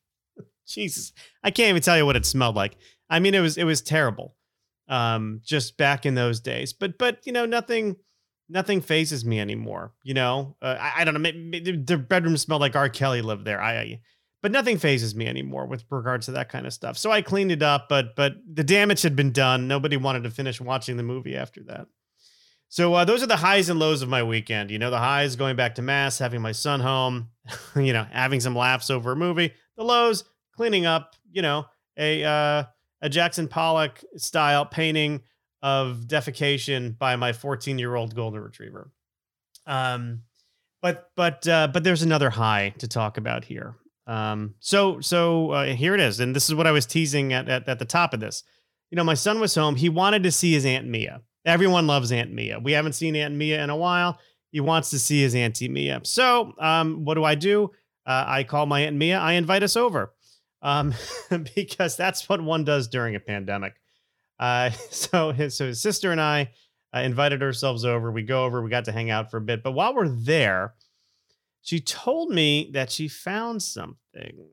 jesus 0.67 1.13
i 1.43 1.51
can't 1.51 1.69
even 1.69 1.81
tell 1.81 1.97
you 1.97 2.05
what 2.05 2.15
it 2.15 2.25
smelled 2.25 2.55
like 2.55 2.75
i 3.09 3.19
mean 3.19 3.33
it 3.33 3.39
was 3.39 3.57
it 3.57 3.63
was 3.63 3.81
terrible 3.81 4.35
um 4.87 5.39
just 5.43 5.77
back 5.77 6.05
in 6.05 6.15
those 6.15 6.39
days 6.39 6.73
but 6.73 6.97
but 6.97 7.19
you 7.25 7.31
know 7.31 7.45
nothing 7.45 7.95
nothing 8.49 8.81
fazes 8.81 9.23
me 9.23 9.39
anymore 9.39 9.93
you 10.03 10.13
know 10.13 10.55
uh, 10.61 10.77
I, 10.79 11.01
I, 11.01 11.03
don't 11.03 11.13
know 11.13 11.19
maybe 11.19 11.71
the 11.77 11.97
bedroom 11.97 12.35
smelled 12.37 12.61
like 12.61 12.75
r 12.75 12.89
kelly 12.89 13.21
lived 13.21 13.45
there 13.45 13.61
I, 13.61 13.73
I 13.75 14.01
but 14.41 14.51
nothing 14.51 14.77
fazes 14.77 15.15
me 15.15 15.25
anymore 15.25 15.65
with 15.65 15.85
regards 15.89 16.25
to 16.25 16.33
that 16.33 16.49
kind 16.49 16.67
of 16.67 16.73
stuff 16.73 16.97
so 16.97 17.11
i 17.11 17.21
cleaned 17.21 17.51
it 17.51 17.63
up 17.63 17.87
but 17.87 18.15
but 18.15 18.33
the 18.51 18.63
damage 18.63 19.01
had 19.01 19.15
been 19.15 19.31
done 19.31 19.67
nobody 19.67 19.95
wanted 19.95 20.23
to 20.23 20.29
finish 20.29 20.59
watching 20.59 20.97
the 20.97 21.03
movie 21.03 21.35
after 21.35 21.63
that 21.63 21.87
so 22.73 22.91
uh, 22.95 23.05
those 23.05 23.21
are 23.21 23.27
the 23.27 23.35
highs 23.35 23.69
and 23.69 23.77
lows 23.79 24.01
of 24.01 24.09
my 24.09 24.23
weekend. 24.23 24.71
You 24.71 24.79
know, 24.79 24.89
the 24.89 24.97
highs 24.97 25.35
going 25.35 25.55
back 25.55 25.75
to 25.75 25.83
mass, 25.83 26.17
having 26.17 26.41
my 26.41 26.53
son 26.53 26.79
home, 26.79 27.29
you 27.75 27.93
know, 27.93 28.03
having 28.11 28.39
some 28.39 28.55
laughs 28.55 28.89
over 28.89 29.11
a 29.11 29.15
movie. 29.15 29.53
The 29.77 29.83
lows 29.83 30.23
cleaning 30.55 30.87
up, 30.87 31.15
you 31.31 31.43
know, 31.43 31.65
a 31.97 32.23
uh, 32.23 32.63
a 33.03 33.09
Jackson 33.09 33.47
Pollock 33.49 34.01
style 34.15 34.65
painting 34.65 35.21
of 35.61 36.05
defecation 36.07 36.97
by 36.97 37.15
my 37.17 37.33
14 37.33 37.77
year 37.77 37.95
old 37.95 38.15
golden 38.15 38.41
retriever. 38.41 38.89
Um, 39.67 40.21
but 40.81 41.11
but 41.15 41.47
uh, 41.47 41.67
but 41.67 41.83
there's 41.83 42.01
another 42.01 42.29
high 42.29 42.73
to 42.79 42.87
talk 42.87 43.17
about 43.17 43.43
here. 43.43 43.75
Um, 44.07 44.55
so 44.59 45.01
so 45.01 45.51
uh, 45.51 45.65
here 45.65 45.93
it 45.93 45.99
is, 45.99 46.19
and 46.19 46.35
this 46.35 46.49
is 46.49 46.55
what 46.55 46.65
I 46.65 46.71
was 46.71 46.85
teasing 46.85 47.33
at, 47.33 47.47
at 47.47 47.67
at 47.69 47.79
the 47.79 47.85
top 47.85 48.13
of 48.13 48.19
this. 48.19 48.43
You 48.89 48.95
know, 48.95 49.03
my 49.03 49.13
son 49.13 49.39
was 49.39 49.53
home. 49.53 49.75
He 49.75 49.89
wanted 49.89 50.23
to 50.23 50.31
see 50.31 50.53
his 50.53 50.65
aunt 50.65 50.87
Mia. 50.87 51.21
Everyone 51.45 51.87
loves 51.87 52.11
Aunt 52.11 52.31
Mia. 52.31 52.59
We 52.59 52.71
haven't 52.71 52.93
seen 52.93 53.15
Aunt 53.15 53.35
Mia 53.35 53.61
in 53.61 53.69
a 53.69 53.75
while. 53.75 54.17
He 54.51 54.61
wants 54.61 54.89
to 54.91 54.99
see 54.99 55.21
his 55.21 55.35
Auntie 55.35 55.67
Mia. 55.67 56.01
So, 56.03 56.53
um, 56.59 57.03
what 57.03 57.15
do 57.15 57.23
I 57.23 57.35
do? 57.35 57.71
Uh, 58.05 58.23
I 58.27 58.43
call 58.43 58.65
my 58.65 58.81
Aunt 58.81 58.95
Mia. 58.95 59.19
I 59.19 59.33
invite 59.33 59.63
us 59.63 59.75
over 59.75 60.13
um, 60.63 60.95
because 61.55 61.95
that's 61.95 62.27
what 62.27 62.41
one 62.41 62.63
does 62.63 62.87
during 62.87 63.15
a 63.15 63.19
pandemic. 63.19 63.75
Uh, 64.39 64.71
so, 64.89 65.31
his, 65.31 65.55
so 65.55 65.67
his 65.67 65.81
sister 65.81 66.11
and 66.11 66.19
I 66.21 66.49
uh, 66.95 67.01
invited 67.01 67.43
ourselves 67.43 67.85
over. 67.85 68.11
We 68.11 68.23
go 68.23 68.45
over. 68.45 68.63
We 68.63 68.69
got 68.71 68.85
to 68.85 68.91
hang 68.91 69.11
out 69.11 69.29
for 69.29 69.37
a 69.37 69.41
bit. 69.41 69.61
But 69.61 69.73
while 69.73 69.93
we're 69.93 70.07
there, 70.07 70.73
she 71.61 71.79
told 71.79 72.29
me 72.29 72.71
that 72.73 72.89
she 72.89 73.07
found 73.07 73.61
something. 73.61 74.47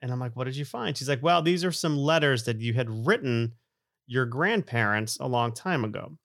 And 0.00 0.12
I'm 0.12 0.20
like, 0.20 0.36
what 0.36 0.44
did 0.44 0.56
you 0.56 0.64
find? 0.64 0.96
She's 0.96 1.08
like, 1.08 1.22
well, 1.22 1.42
these 1.42 1.64
are 1.64 1.72
some 1.72 1.96
letters 1.96 2.44
that 2.44 2.60
you 2.60 2.74
had 2.74 3.06
written 3.06 3.54
your 4.06 4.26
grandparents 4.26 5.18
a 5.18 5.26
long 5.26 5.52
time 5.52 5.84
ago. 5.84 6.18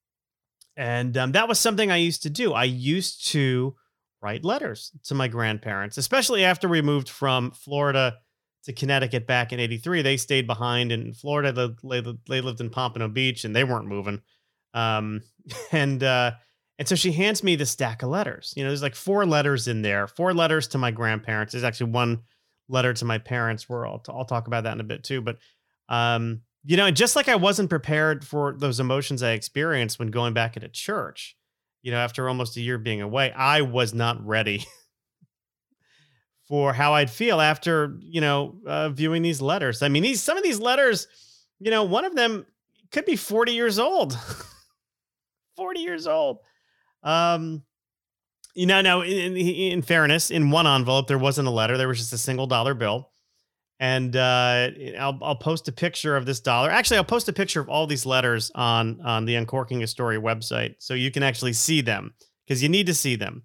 And 0.76 1.16
um, 1.18 1.32
that 1.34 1.48
was 1.48 1.60
something 1.60 1.92
I 1.92 1.98
used 1.98 2.24
to 2.24 2.30
do. 2.30 2.54
I 2.54 2.66
used 2.66 3.28
to 3.28 3.76
write 4.22 4.44
letters 4.44 4.92
to 5.06 5.16
my 5.16 5.28
grandparents, 5.28 5.98
especially 5.98 6.44
after 6.44 6.68
we 6.68 6.82
moved 6.82 7.08
from 7.08 7.52
Florida 7.52 8.18
to 8.66 8.74
Connecticut 8.74 9.26
back 9.26 9.54
in 9.54 9.60
83. 9.60 10.02
They 10.02 10.18
stayed 10.18 10.48
behind 10.48 10.92
in 10.92 11.14
Florida. 11.14 11.74
They, 11.84 12.02
they 12.28 12.42
lived 12.42 12.62
in 12.62 12.70
Pompano 12.70 13.08
Beach 13.08 13.46
and 13.46 13.56
they 13.56 13.64
weren't 13.64 13.88
moving. 13.88 14.22
Um, 14.74 15.22
and, 15.72 16.04
uh, 16.04 16.32
and 16.78 16.88
so 16.88 16.96
she 16.96 17.12
hands 17.12 17.44
me 17.44 17.56
the 17.56 17.66
stack 17.66 18.04
of 18.04 18.10
letters. 18.10 18.54
You 18.56 18.64
know, 18.64 18.70
there's 18.70 18.82
like 18.82 18.96
four 18.96 19.26
letters 19.26 19.68
in 19.68 19.82
there, 19.82 20.08
four 20.08 20.34
letters 20.34 20.68
to 20.70 20.78
my 20.78 20.92
grandparents. 20.92 21.52
There's 21.52 21.64
actually 21.64 21.92
one 21.92 22.22
letter 22.70 22.94
to 22.94 23.06
my 23.06 23.18
parents 23.18 23.68
where 23.68 23.86
I'll, 23.86 24.02
I'll 24.08 24.26
talk 24.26 24.48
about 24.48 24.64
that 24.64 24.74
in 24.74 24.80
a 24.80 24.86
bit 24.86 25.04
too. 25.04 25.22
But, 25.22 25.38
um, 25.90 26.42
you 26.64 26.78
know, 26.78 26.92
just 26.92 27.16
like 27.16 27.28
I 27.28 27.36
wasn't 27.36 27.70
prepared 27.70 28.26
for 28.26 28.56
those 28.58 28.80
emotions 28.80 29.24
I 29.24 29.32
experienced 29.32 30.00
when 30.00 30.10
going 30.10 30.34
back 30.34 30.56
into 30.56 30.70
church, 30.70 31.36
you 31.82 31.92
know, 31.92 31.98
after 31.98 32.28
almost 32.28 32.58
a 32.58 32.62
year 32.62 32.78
being 32.78 33.02
away, 33.02 33.32
I 33.32 33.62
was 33.62 33.94
not 33.94 34.26
ready 34.26 34.66
for 36.50 36.74
how 36.74 36.94
I'd 36.94 37.10
feel 37.10 37.40
after, 37.40 37.96
you 38.02 38.20
know, 38.20 38.56
uh, 38.66 38.90
viewing 38.90 39.22
these 39.22 39.42
letters. 39.42 39.82
I 39.82 39.88
mean, 39.88 40.04
these 40.04 40.22
some 40.22 40.38
of 40.38 40.44
these 40.44 40.60
letters, 40.60 41.08
you 41.60 41.72
know, 41.72 41.84
one 41.84 42.04
of 42.04 42.16
them 42.16 42.46
could 42.92 43.06
be 43.06 43.16
40 43.16 43.54
years 43.54 43.80
old. 43.80 44.18
40 45.56 45.80
years 45.80 46.08
old. 46.08 46.40
Um, 47.04 47.64
you 48.56 48.66
know, 48.66 48.82
now 48.82 49.02
in, 49.02 49.38
in 49.38 49.82
fairness, 49.82 50.32
in 50.32 50.52
one 50.52 50.68
envelope, 50.68 51.08
there 51.08 51.18
wasn't 51.18 51.48
a 51.48 51.52
letter. 51.52 51.78
There 51.78 51.88
was 51.88 52.00
just 52.00 52.12
a 52.12 52.18
single 52.18 52.48
dollar 52.48 52.74
bill 52.74 53.12
and 53.80 54.16
uh, 54.16 54.70
I'll 55.00 55.18
I'll 55.22 55.36
post 55.36 55.68
a 55.68 55.72
picture 55.72 56.16
of 56.18 56.26
this 56.26 56.40
dollar. 56.40 56.70
Actually, 56.70 56.98
I'll 56.98 57.06
post 57.06 57.30
a 57.30 57.34
picture 57.34 57.62
of 57.62 57.70
all 57.70 57.88
these 57.88 58.06
letters 58.06 58.52
on 58.54 59.00
on 59.02 59.26
the 59.26 59.36
Uncorking 59.36 59.82
a 59.84 59.88
Story 59.88 60.18
website, 60.18 60.76
so 60.80 60.94
you 60.94 61.12
can 61.12 61.24
actually 61.24 61.54
see 61.54 61.82
them 61.82 62.14
because 62.46 62.62
you 62.62 62.70
need 62.70 62.88
to 62.88 62.94
see 62.94 63.16
them. 63.16 63.44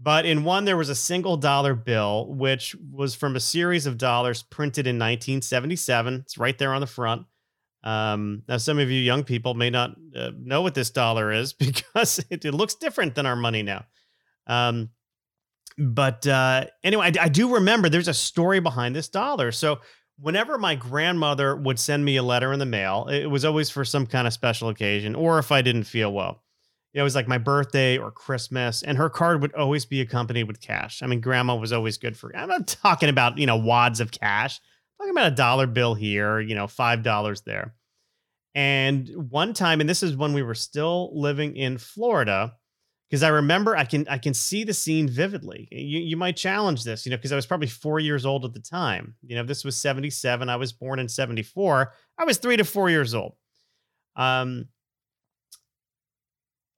But 0.00 0.26
in 0.26 0.44
one, 0.44 0.64
there 0.64 0.76
was 0.76 0.88
a 0.88 0.94
single 0.94 1.36
dollar 1.36 1.74
bill, 1.74 2.26
which 2.28 2.76
was 2.92 3.14
from 3.14 3.34
a 3.34 3.40
series 3.40 3.86
of 3.86 3.98
dollars 3.98 4.42
printed 4.44 4.86
in 4.86 4.96
1977. 4.96 6.14
It's 6.14 6.38
right 6.38 6.56
there 6.56 6.72
on 6.72 6.80
the 6.80 6.86
front. 6.86 7.26
Um, 7.82 8.42
now, 8.48 8.58
some 8.58 8.78
of 8.78 8.90
you 8.90 9.00
young 9.00 9.24
people 9.24 9.54
may 9.54 9.70
not 9.70 9.96
uh, 10.14 10.30
know 10.38 10.62
what 10.62 10.74
this 10.74 10.90
dollar 10.90 11.32
is 11.32 11.52
because 11.92 12.24
it, 12.30 12.44
it, 12.44 12.54
looks 12.54 12.74
different 12.74 13.14
than 13.14 13.26
our 13.26 13.36
money 13.36 13.62
now. 13.62 13.86
Um, 14.46 14.90
but 15.76 16.26
uh, 16.26 16.66
anyway, 16.82 17.12
I, 17.18 17.24
I 17.24 17.28
do 17.28 17.54
remember 17.54 17.88
there's 17.88 18.08
a 18.08 18.14
story 18.14 18.60
behind 18.60 18.96
this 18.96 19.08
dollar. 19.08 19.52
So 19.52 19.80
whenever 20.18 20.58
my 20.58 20.74
grandmother 20.74 21.56
would 21.56 21.78
send 21.78 22.04
me 22.04 22.16
a 22.16 22.22
letter 22.22 22.52
in 22.52 22.58
the 22.58 22.66
mail, 22.66 23.06
it 23.10 23.26
was 23.26 23.44
always 23.44 23.70
for 23.70 23.84
some 23.84 24.06
kind 24.06 24.26
of 24.26 24.32
special 24.32 24.68
occasion 24.68 25.14
or 25.14 25.38
if 25.38 25.52
I 25.52 25.62
didn't 25.62 25.84
feel 25.84 26.12
well. 26.12 26.42
It 26.98 27.02
was 27.02 27.14
like 27.14 27.28
my 27.28 27.38
birthday 27.38 27.96
or 27.96 28.10
Christmas, 28.10 28.82
and 28.82 28.98
her 28.98 29.08
card 29.08 29.40
would 29.40 29.54
always 29.54 29.84
be 29.84 30.00
accompanied 30.00 30.44
with 30.44 30.60
cash. 30.60 31.00
I 31.00 31.06
mean, 31.06 31.20
grandma 31.20 31.54
was 31.54 31.72
always 31.72 31.96
good 31.96 32.16
for. 32.16 32.34
I'm 32.36 32.48
not 32.48 32.66
talking 32.66 33.08
about 33.08 33.38
you 33.38 33.46
know 33.46 33.56
wads 33.56 34.00
of 34.00 34.10
cash. 34.10 34.58
I'm 34.58 35.04
talking 35.04 35.16
about 35.16 35.32
a 35.32 35.36
dollar 35.36 35.68
bill 35.68 35.94
here, 35.94 36.40
you 36.40 36.56
know, 36.56 36.66
five 36.66 37.04
dollars 37.04 37.42
there. 37.42 37.74
And 38.54 39.08
one 39.30 39.54
time, 39.54 39.80
and 39.80 39.88
this 39.88 40.02
is 40.02 40.16
when 40.16 40.32
we 40.32 40.42
were 40.42 40.56
still 40.56 41.12
living 41.14 41.54
in 41.54 41.78
Florida, 41.78 42.54
because 43.08 43.22
I 43.22 43.28
remember 43.28 43.76
I 43.76 43.84
can 43.84 44.08
I 44.08 44.18
can 44.18 44.34
see 44.34 44.64
the 44.64 44.74
scene 44.74 45.08
vividly. 45.08 45.68
You 45.70 46.00
you 46.00 46.16
might 46.16 46.36
challenge 46.36 46.82
this, 46.82 47.06
you 47.06 47.10
know, 47.10 47.16
because 47.16 47.30
I 47.30 47.36
was 47.36 47.46
probably 47.46 47.68
four 47.68 48.00
years 48.00 48.26
old 48.26 48.44
at 48.44 48.54
the 48.54 48.60
time. 48.60 49.14
You 49.22 49.36
know, 49.36 49.44
this 49.44 49.64
was 49.64 49.76
77. 49.76 50.48
I 50.48 50.56
was 50.56 50.72
born 50.72 50.98
in 50.98 51.08
74. 51.08 51.92
I 52.18 52.24
was 52.24 52.38
three 52.38 52.56
to 52.56 52.64
four 52.64 52.90
years 52.90 53.14
old. 53.14 53.36
Um 54.16 54.66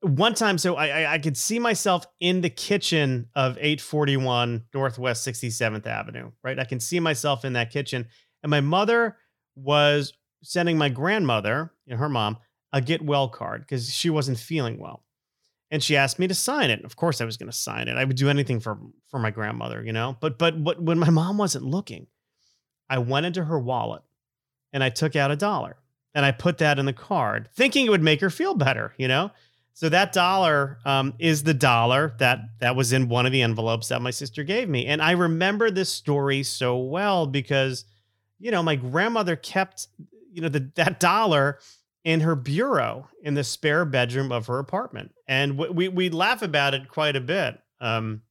one 0.01 0.33
time, 0.33 0.57
so 0.57 0.75
I, 0.75 0.87
I, 0.87 1.13
I 1.13 1.19
could 1.19 1.37
see 1.37 1.59
myself 1.59 2.05
in 2.19 2.41
the 2.41 2.49
kitchen 2.49 3.27
of 3.35 3.57
841 3.57 4.65
Northwest 4.73 5.27
67th 5.27 5.85
Avenue, 5.85 6.31
right? 6.43 6.59
I 6.59 6.65
can 6.65 6.79
see 6.79 6.99
myself 6.99 7.45
in 7.45 7.53
that 7.53 7.71
kitchen. 7.71 8.07
And 8.43 8.49
my 8.49 8.61
mother 8.61 9.17
was 9.55 10.13
sending 10.43 10.77
my 10.77 10.89
grandmother, 10.89 11.71
you 11.85 11.93
know, 11.93 11.99
her 11.99 12.09
mom, 12.09 12.37
a 12.73 12.81
get 12.81 13.01
well 13.03 13.29
card 13.29 13.61
because 13.61 13.93
she 13.93 14.09
wasn't 14.09 14.39
feeling 14.39 14.79
well. 14.79 15.03
And 15.69 15.81
she 15.83 15.95
asked 15.95 16.19
me 16.19 16.27
to 16.27 16.33
sign 16.33 16.69
it. 16.69 16.83
Of 16.83 16.95
course, 16.95 17.21
I 17.21 17.25
was 17.25 17.37
going 17.37 17.49
to 17.51 17.55
sign 17.55 17.87
it. 17.87 17.95
I 17.95 18.03
would 18.03 18.17
do 18.17 18.29
anything 18.29 18.59
for 18.59 18.77
for 19.07 19.19
my 19.19 19.31
grandmother, 19.31 19.83
you 19.83 19.93
know. 19.93 20.17
But 20.19 20.37
but 20.37 20.63
but 20.63 20.81
when 20.81 20.99
my 20.99 21.09
mom 21.09 21.37
wasn't 21.37 21.65
looking, 21.65 22.07
I 22.89 22.97
went 22.97 23.25
into 23.25 23.45
her 23.45 23.59
wallet 23.59 24.01
and 24.73 24.83
I 24.83 24.89
took 24.89 25.15
out 25.15 25.31
a 25.31 25.35
dollar 25.35 25.77
and 26.13 26.25
I 26.25 26.31
put 26.31 26.57
that 26.57 26.79
in 26.79 26.85
the 26.85 26.93
card, 26.93 27.49
thinking 27.55 27.85
it 27.85 27.89
would 27.89 28.03
make 28.03 28.19
her 28.19 28.29
feel 28.29 28.55
better, 28.55 28.93
you 28.97 29.07
know. 29.07 29.31
So 29.73 29.89
that 29.89 30.13
dollar 30.13 30.77
um, 30.85 31.13
is 31.17 31.43
the 31.43 31.53
dollar 31.53 32.13
that 32.19 32.39
that 32.59 32.75
was 32.75 32.93
in 32.93 33.09
one 33.09 33.25
of 33.25 33.31
the 33.31 33.41
envelopes 33.41 33.87
that 33.87 34.01
my 34.01 34.11
sister 34.11 34.43
gave 34.43 34.69
me, 34.69 34.85
and 34.85 35.01
I 35.01 35.11
remember 35.11 35.71
this 35.71 35.89
story 35.89 36.43
so 36.43 36.77
well 36.77 37.25
because, 37.25 37.85
you 38.39 38.51
know, 38.51 38.61
my 38.61 38.75
grandmother 38.75 39.35
kept 39.35 39.87
you 40.31 40.41
know, 40.41 40.49
the, 40.49 40.71
that 40.75 40.99
dollar 40.99 41.59
in 42.03 42.21
her 42.21 42.35
bureau 42.35 43.07
in 43.21 43.35
the 43.35 43.43
spare 43.43 43.85
bedroom 43.85 44.31
of 44.31 44.47
her 44.47 44.59
apartment. 44.59 45.13
And 45.27 45.57
we, 45.57 45.87
we 45.87 46.09
laugh 46.09 46.41
about 46.41 46.73
it 46.73 46.89
quite 46.89 47.15
a 47.15 47.21
bit. 47.21 47.59
Um, 47.79 48.21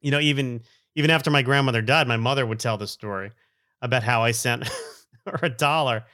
you 0.00 0.10
know, 0.10 0.20
even, 0.20 0.62
even 0.94 1.10
after 1.10 1.30
my 1.30 1.42
grandmother 1.42 1.82
died, 1.82 2.06
my 2.06 2.16
mother 2.16 2.46
would 2.46 2.60
tell 2.60 2.76
the 2.76 2.86
story 2.86 3.32
about 3.82 4.02
how 4.02 4.22
I 4.22 4.30
sent 4.30 4.68
her 5.26 5.40
a 5.42 5.48
dollar. 5.48 6.04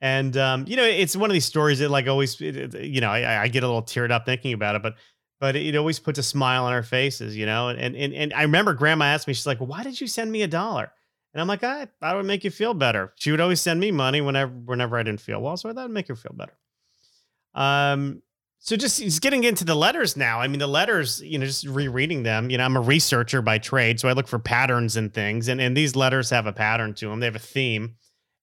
And, 0.00 0.36
um, 0.36 0.64
you 0.68 0.76
know, 0.76 0.84
it's 0.84 1.16
one 1.16 1.30
of 1.30 1.34
these 1.34 1.44
stories 1.44 1.80
that 1.80 1.90
like 1.90 2.06
always, 2.06 2.40
you 2.40 3.00
know, 3.00 3.10
I, 3.10 3.42
I 3.42 3.48
get 3.48 3.64
a 3.64 3.66
little 3.66 3.82
teared 3.82 4.10
up 4.10 4.26
thinking 4.26 4.52
about 4.52 4.76
it, 4.76 4.82
but, 4.82 4.94
but 5.40 5.56
it 5.56 5.74
always 5.76 5.98
puts 5.98 6.18
a 6.18 6.22
smile 6.22 6.64
on 6.64 6.72
our 6.72 6.82
faces, 6.82 7.36
you 7.36 7.46
know? 7.46 7.68
And, 7.68 7.96
and, 7.96 8.14
and 8.14 8.32
I 8.32 8.42
remember 8.42 8.74
grandma 8.74 9.06
asked 9.06 9.26
me, 9.26 9.34
she's 9.34 9.46
like, 9.46 9.58
why 9.58 9.82
did 9.82 10.00
you 10.00 10.06
send 10.06 10.30
me 10.30 10.42
a 10.42 10.48
dollar? 10.48 10.92
And 11.34 11.40
I'm 11.40 11.46
like, 11.46 11.62
I 11.62 11.86
thought 12.00 12.14
it 12.14 12.16
would 12.16 12.26
make 12.26 12.42
you 12.42 12.50
feel 12.50 12.74
better. 12.74 13.12
She 13.16 13.30
would 13.30 13.40
always 13.40 13.60
send 13.60 13.80
me 13.80 13.90
money 13.90 14.20
whenever 14.20 14.50
whenever 14.50 14.96
I 14.96 15.02
didn't 15.02 15.20
feel 15.20 15.40
well, 15.40 15.56
so 15.56 15.72
that 15.72 15.78
it'd 15.78 15.90
make 15.90 16.08
her 16.08 16.16
feel 16.16 16.34
better. 16.34 16.56
Um, 17.54 18.22
so 18.60 18.76
just, 18.76 18.98
just 18.98 19.20
getting 19.20 19.44
into 19.44 19.64
the 19.64 19.74
letters 19.74 20.16
now. 20.16 20.40
I 20.40 20.48
mean, 20.48 20.58
the 20.58 20.66
letters, 20.66 21.20
you 21.22 21.38
know, 21.38 21.46
just 21.46 21.66
rereading 21.66 22.22
them. 22.22 22.50
You 22.50 22.58
know, 22.58 22.64
I'm 22.64 22.76
a 22.76 22.80
researcher 22.80 23.42
by 23.42 23.58
trade, 23.58 24.00
so 24.00 24.08
I 24.08 24.12
look 24.12 24.26
for 24.26 24.38
patterns 24.38 24.96
and 24.96 25.12
things, 25.12 25.48
and 25.48 25.60
and 25.60 25.76
these 25.76 25.94
letters 25.94 26.30
have 26.30 26.46
a 26.46 26.52
pattern 26.52 26.94
to 26.94 27.08
them. 27.08 27.20
They 27.20 27.26
have 27.26 27.36
a 27.36 27.40
theme, 27.40 27.96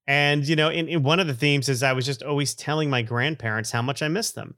and 0.08 0.48
you 0.48 0.56
know, 0.56 0.70
in, 0.70 0.88
in 0.88 1.04
one 1.04 1.20
of 1.20 1.28
the 1.28 1.34
themes 1.34 1.70
is 1.70 1.82
I 1.84 1.94
was 1.94 2.06
just 2.06 2.24
always 2.24 2.54
telling 2.54 2.90
my 2.90 3.02
grandparents 3.02 3.72
how 3.72 3.82
much 3.82 4.02
I 4.02 4.08
miss 4.08 4.32
them 4.32 4.56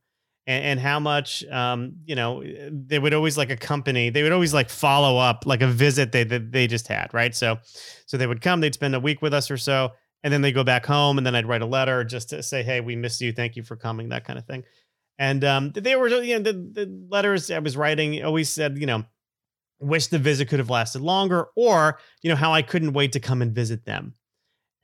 and, 0.48 0.64
and 0.64 0.80
how 0.80 1.00
much 1.00 1.46
um, 1.46 1.94
you 2.06 2.16
know 2.16 2.44
they 2.70 2.98
would 3.00 3.14
always 3.14 3.38
like 3.38 3.50
accompany 3.50 4.10
they 4.10 4.24
would 4.24 4.32
always 4.32 4.54
like 4.54 4.70
follow 4.70 5.18
up 5.18 5.46
like 5.46 5.62
a 5.62 5.68
visit 5.68 6.12
they 6.12 6.24
that 6.24 6.52
they 6.52 6.66
just 6.66 6.88
had 6.88 7.14
right? 7.14 7.36
So 7.36 7.60
so 8.06 8.18
they 8.18 8.26
would 8.26 8.42
come 8.42 8.62
they'd 8.62 8.74
spend 8.74 8.96
a 8.96 9.00
week 9.00 9.22
with 9.22 9.34
us 9.34 9.52
or 9.52 9.58
so 9.58 9.92
and 10.24 10.34
then 10.34 10.42
they 10.42 10.52
go 10.52 10.64
back 10.64 10.86
home 10.86 11.18
and 11.18 11.28
then 11.28 11.36
I'd 11.36 11.46
write 11.46 11.62
a 11.62 11.68
letter 11.68 12.04
just 12.04 12.30
to 12.30 12.42
say 12.42 12.64
hey 12.64 12.82
we 12.82 12.96
miss 12.96 13.22
you. 13.22 13.32
Thank 13.32 13.56
you 13.56 13.64
for 13.64 13.76
coming 13.76 14.10
that 14.10 14.26
kind 14.26 14.40
of 14.40 14.46
thing. 14.46 14.64
And 15.20 15.44
um, 15.44 15.72
they 15.72 15.96
were 15.96 16.08
you 16.08 16.40
know 16.40 16.52
the, 16.52 16.54
the 16.54 17.08
letters 17.10 17.52
I 17.52 17.60
was 17.60 17.78
writing 17.78 18.24
always 18.24 18.50
said 18.50 18.78
you 18.78 18.86
know 18.86 19.04
wish 19.80 20.08
the 20.08 20.18
visit 20.18 20.48
could 20.48 20.60
have 20.60 20.72
lasted 20.72 21.02
longer 21.02 21.48
or 21.56 22.00
you 22.22 22.30
know 22.30 22.36
how 22.36 22.54
I 22.54 22.64
couldn't 22.64 22.94
wait 22.94 23.12
to 23.12 23.20
come 23.20 23.42
and 23.42 23.54
visit 23.54 23.86
them 23.86 24.14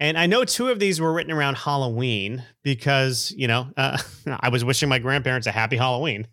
and 0.04 0.18
I 0.18 0.26
know 0.26 0.44
two 0.44 0.68
of 0.68 0.80
these 0.80 1.00
were 1.00 1.14
written 1.14 1.32
around 1.32 1.56
Halloween 1.56 2.44
because, 2.62 3.34
you 3.38 3.48
know, 3.48 3.70
uh, 3.78 3.98
I 4.42 4.50
was 4.50 4.66
wishing 4.66 4.90
my 4.90 5.00
grandparents 5.00 5.48
a 5.48 5.52
happy 5.52 5.78
Halloween 5.78 6.28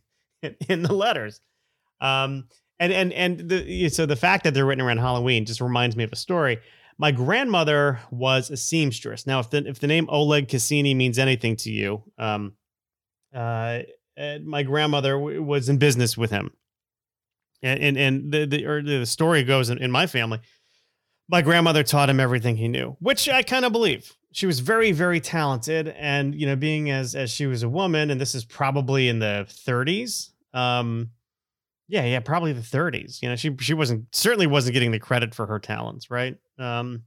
in, 0.68 0.82
the 0.82 0.92
letters. 0.92 1.40
Um, 2.00 2.48
and 2.80 2.92
and 2.92 3.12
and 3.12 3.48
the 3.48 3.88
so 3.88 4.06
the 4.06 4.16
fact 4.16 4.42
that 4.42 4.54
they're 4.54 4.66
written 4.66 4.84
around 4.84 4.98
Halloween 4.98 5.44
just 5.44 5.60
reminds 5.60 5.94
me 5.94 6.02
of 6.02 6.12
a 6.12 6.16
story. 6.16 6.58
My 6.98 7.12
grandmother 7.12 8.00
was 8.10 8.50
a 8.50 8.56
seamstress. 8.56 9.24
Now, 9.24 9.38
if 9.38 9.50
the 9.50 9.58
if 9.68 9.78
the 9.78 9.86
name 9.86 10.08
Oleg 10.08 10.48
Cassini 10.48 10.92
means 10.92 11.18
anything 11.18 11.54
to 11.56 11.70
you, 11.70 12.02
um, 12.18 12.54
uh, 13.32 13.80
my 14.42 14.64
grandmother 14.64 15.12
w- 15.12 15.42
was 15.42 15.68
in 15.68 15.78
business 15.78 16.16
with 16.16 16.30
him, 16.30 16.50
and 17.62 17.78
and, 17.78 17.98
and 17.98 18.32
the 18.32 18.46
the, 18.46 18.82
the 18.82 19.06
story 19.06 19.44
goes 19.44 19.70
in, 19.70 19.78
in 19.78 19.90
my 19.90 20.06
family 20.08 20.40
my 21.30 21.42
grandmother 21.42 21.82
taught 21.82 22.10
him 22.10 22.18
everything 22.18 22.56
he 22.56 22.68
knew, 22.68 22.96
which 23.00 23.28
I 23.28 23.42
kind 23.42 23.64
of 23.64 23.72
believe. 23.72 24.14
She 24.32 24.46
was 24.46 24.60
very, 24.60 24.92
very 24.92 25.20
talented, 25.20 25.88
and 25.88 26.34
you 26.34 26.46
know, 26.46 26.56
being 26.56 26.90
as 26.90 27.14
as 27.14 27.30
she 27.30 27.46
was 27.46 27.62
a 27.62 27.68
woman, 27.68 28.10
and 28.10 28.20
this 28.20 28.34
is 28.34 28.44
probably 28.44 29.08
in 29.08 29.18
the 29.18 29.46
30s. 29.48 30.30
Um, 30.52 31.10
yeah, 31.88 32.04
yeah, 32.04 32.20
probably 32.20 32.52
the 32.52 32.60
30s. 32.60 33.22
You 33.22 33.28
know, 33.28 33.36
she 33.36 33.56
she 33.60 33.74
wasn't 33.74 34.14
certainly 34.14 34.46
wasn't 34.46 34.74
getting 34.74 34.92
the 34.92 34.98
credit 34.98 35.34
for 35.34 35.46
her 35.46 35.58
talents, 35.58 36.10
right? 36.10 36.36
Um, 36.58 37.04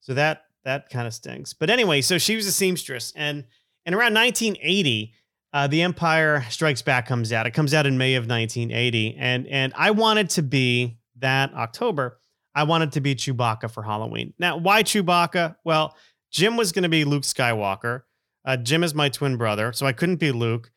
so 0.00 0.14
that 0.14 0.44
that 0.64 0.90
kind 0.90 1.06
of 1.06 1.14
stinks. 1.14 1.52
But 1.52 1.70
anyway, 1.70 2.00
so 2.02 2.18
she 2.18 2.36
was 2.36 2.46
a 2.46 2.52
seamstress, 2.52 3.12
and 3.16 3.44
and 3.86 3.94
around 3.94 4.14
1980, 4.14 5.12
uh, 5.52 5.66
The 5.66 5.82
Empire 5.82 6.44
Strikes 6.50 6.82
Back 6.82 7.06
comes 7.06 7.32
out. 7.32 7.46
It 7.46 7.52
comes 7.52 7.74
out 7.74 7.86
in 7.86 7.98
May 7.98 8.14
of 8.14 8.28
1980, 8.28 9.16
and 9.18 9.46
and 9.48 9.72
I 9.76 9.90
wanted 9.90 10.30
to 10.30 10.42
be 10.42 10.98
that 11.18 11.52
October 11.54 12.19
I 12.54 12.64
wanted 12.64 12.92
to 12.92 13.00
be 13.00 13.14
Chewbacca 13.14 13.70
for 13.70 13.82
Halloween. 13.82 14.34
Now, 14.38 14.56
why 14.56 14.82
Chewbacca? 14.82 15.56
Well, 15.64 15.96
Jim 16.30 16.56
was 16.56 16.72
going 16.72 16.82
to 16.82 16.88
be 16.88 17.04
Luke 17.04 17.22
Skywalker. 17.22 18.02
Uh, 18.44 18.56
Jim 18.56 18.82
is 18.82 18.94
my 18.94 19.08
twin 19.08 19.36
brother, 19.36 19.72
so 19.72 19.86
I 19.86 19.92
couldn't 19.92 20.16
be 20.16 20.32
Luke. 20.32 20.70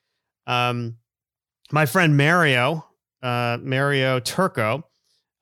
Um, 0.47 0.97
my 1.71 1.85
friend 1.85 2.17
Mario, 2.17 2.85
uh, 3.21 3.57
Mario 3.61 4.19
Turco, 4.19 4.85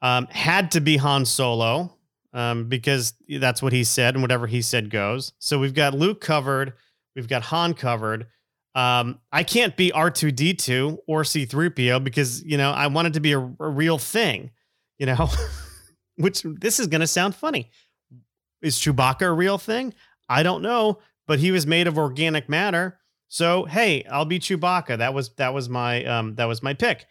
um, 0.02 0.28
had 0.28 0.72
to 0.72 0.82
be 0.82 0.98
Han 0.98 1.26
Solo 1.26 1.98
um, 2.34 2.70
because 2.70 3.14
that's 3.28 3.62
what 3.62 3.74
he 3.74 3.84
said, 3.84 4.16
and 4.16 4.22
whatever 4.22 4.48
he 4.48 4.62
said 4.62 4.90
goes. 4.90 5.34
So 5.40 5.60
we've 5.60 5.74
got 5.74 5.94
Luke 5.94 6.22
covered, 6.22 6.74
we've 7.16 7.28
got 7.28 7.44
Han 7.44 7.74
covered. 7.74 8.28
Um, 8.74 9.20
I 9.32 9.44
can't 9.44 9.76
be 9.76 9.92
R2D2 9.92 11.00
or 11.06 11.24
C3PO 11.24 12.04
because, 12.04 12.42
you 12.44 12.58
know, 12.58 12.72
I 12.72 12.88
wanted 12.88 13.14
to 13.14 13.20
be 13.20 13.34
a, 13.34 13.40
a 13.40 13.68
real 13.68 13.98
thing, 13.98 14.52
you 14.98 15.08
know? 15.08 15.28
which 16.22 16.44
this 16.44 16.80
is 16.80 16.88
going 16.88 17.02
to 17.02 17.08
sound 17.08 17.36
funny. 17.36 17.72
Is 18.62 18.78
Chewbacca 18.78 19.24
a 19.24 19.32
real 19.32 19.58
thing? 19.58 19.94
I 20.30 20.44
don't 20.44 20.62
know, 20.62 21.00
but 21.28 21.40
he 21.40 21.52
was 21.52 21.66
made 21.68 21.88
of 21.88 21.98
organic 21.98 22.48
matter. 22.48 23.00
So 23.28 23.66
hey, 23.66 24.04
I'll 24.06 24.26
be 24.26 24.40
Chewbacca. 24.40 24.98
That 24.98 25.14
was 25.14 25.30
that 25.36 25.54
was 25.54 25.70
my 25.70 26.04
um 26.06 26.36
that 26.36 26.46
was 26.46 26.62
my 26.62 26.74
pick. 26.74 27.06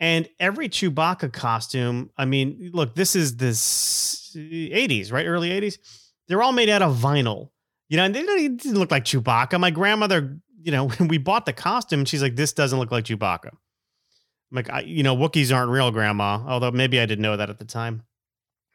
And 0.00 0.28
every 0.40 0.68
Chewbacca 0.68 1.32
costume, 1.32 2.10
I 2.16 2.24
mean, 2.24 2.70
look, 2.74 2.96
this 2.96 3.14
is 3.14 3.36
this 3.36 4.34
80s, 4.36 5.12
right? 5.12 5.26
Early 5.26 5.50
80s. 5.50 5.78
They're 6.26 6.42
all 6.42 6.50
made 6.50 6.68
out 6.68 6.82
of 6.82 6.96
vinyl. 6.96 7.50
You 7.88 7.98
know, 7.98 8.04
and 8.04 8.14
they 8.14 8.22
didn't 8.24 8.74
look 8.74 8.90
like 8.90 9.04
Chewbacca. 9.04 9.60
My 9.60 9.70
grandmother, 9.70 10.38
you 10.60 10.72
know, 10.72 10.88
when 10.96 11.08
we 11.08 11.18
bought 11.18 11.46
the 11.46 11.52
costume, 11.52 12.04
she's 12.04 12.22
like, 12.22 12.34
this 12.34 12.52
doesn't 12.52 12.78
look 12.78 12.90
like 12.90 13.04
Chewbacca. 13.04 13.50
I'm 13.52 14.56
like, 14.56 14.70
I, 14.70 14.80
you 14.80 15.02
know, 15.02 15.16
Wookiees 15.16 15.54
aren't 15.54 15.70
real, 15.70 15.90
grandma. 15.90 16.42
Although 16.46 16.72
maybe 16.72 16.98
I 16.98 17.06
didn't 17.06 17.22
know 17.22 17.36
that 17.36 17.48
at 17.48 17.58
the 17.58 17.64
time. 17.64 18.02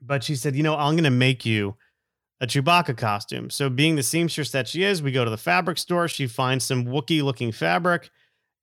But 0.01 0.23
she 0.23 0.35
said, 0.35 0.55
you 0.55 0.63
know, 0.63 0.75
I'm 0.75 0.93
going 0.93 1.03
to 1.03 1.09
make 1.09 1.45
you 1.45 1.75
a 2.39 2.47
Chewbacca 2.47 2.97
costume. 2.97 3.49
So, 3.49 3.69
being 3.69 3.95
the 3.95 4.03
seamstress 4.03 4.51
that 4.51 4.67
she 4.67 4.83
is, 4.83 5.01
we 5.01 5.11
go 5.11 5.25
to 5.25 5.31
the 5.31 5.37
fabric 5.37 5.77
store. 5.77 6.07
She 6.07 6.27
finds 6.27 6.65
some 6.65 6.85
Wookiee 6.85 7.23
looking 7.23 7.51
fabric 7.51 8.09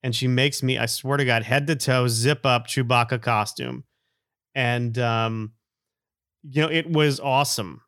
and 0.02 0.14
she 0.14 0.28
makes 0.28 0.62
me, 0.62 0.78
I 0.78 0.86
swear 0.86 1.16
to 1.16 1.24
God, 1.24 1.42
head 1.42 1.66
to 1.66 1.76
toe, 1.76 2.06
zip 2.08 2.44
up 2.44 2.66
Chewbacca 2.66 3.20
costume. 3.22 3.84
And, 4.54 4.96
um, 4.98 5.52
you 6.42 6.62
know, 6.62 6.70
it 6.70 6.88
was 6.88 7.18
awesome. 7.18 7.80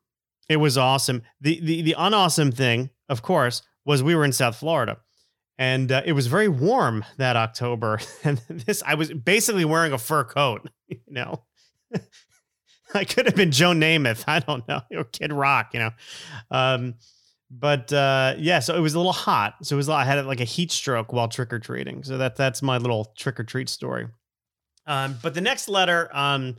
It 0.49 0.57
was 0.57 0.79
awesome. 0.79 1.23
The, 1.41 1.61
the, 1.61 1.83
the 1.83 1.95
unawesome 1.95 2.53
thing, 2.53 2.91
of 3.09 3.23
course, 3.23 3.63
was 3.85 4.03
we 4.03 4.15
were 4.15 4.25
in 4.25 4.33
South 4.33 4.57
Florida 4.57 4.99
and 5.59 5.91
uh, 5.91 6.03
it 6.05 6.13
was 6.13 6.27
very 6.27 6.49
warm 6.49 7.05
that 7.19 7.37
October. 7.37 8.01
And 8.25 8.39
this, 8.49 8.83
I 8.85 8.95
was 8.95 9.13
basically 9.13 9.65
wearing 9.65 9.93
a 9.93 9.99
fur 9.99 10.25
coat, 10.25 10.69
you 10.89 10.99
know. 11.09 11.45
I 12.95 13.05
could 13.05 13.27
have 13.27 13.35
been 13.35 13.51
Joe 13.51 13.73
Namath. 13.73 14.25
I 14.27 14.41
don't 14.41 14.67
know, 14.69 14.81
or 14.97 15.05
Kid 15.05 15.33
Rock, 15.33 15.71
you 15.73 15.81
know. 15.81 15.91
Um, 16.51 16.95
but 17.51 17.93
uh, 17.93 18.35
yeah, 18.39 18.59
so 18.59 18.75
it 18.75 18.81
was 18.81 18.95
a 18.95 18.99
little 18.99 19.13
hot. 19.13 19.55
So 19.63 19.77
it 19.77 19.79
was 19.79 19.89
I 19.89 20.05
had 20.05 20.25
like 20.27 20.41
a 20.41 20.45
heat 20.45 20.73
stroke 20.73 21.13
while 21.13 21.29
trick 21.29 21.53
or 21.53 21.59
treating. 21.59 22.03
So 22.03 22.19
that 22.19 22.37
that's 22.37 22.63
my 22.63 22.79
little 22.79 23.13
trick 23.17 23.39
or 23.39 23.45
treat 23.45 23.69
story. 23.69 24.09
Um, 24.87 25.17
but 25.23 25.35
the 25.35 25.41
next 25.41 25.69
letter 25.69 26.09
um, 26.13 26.57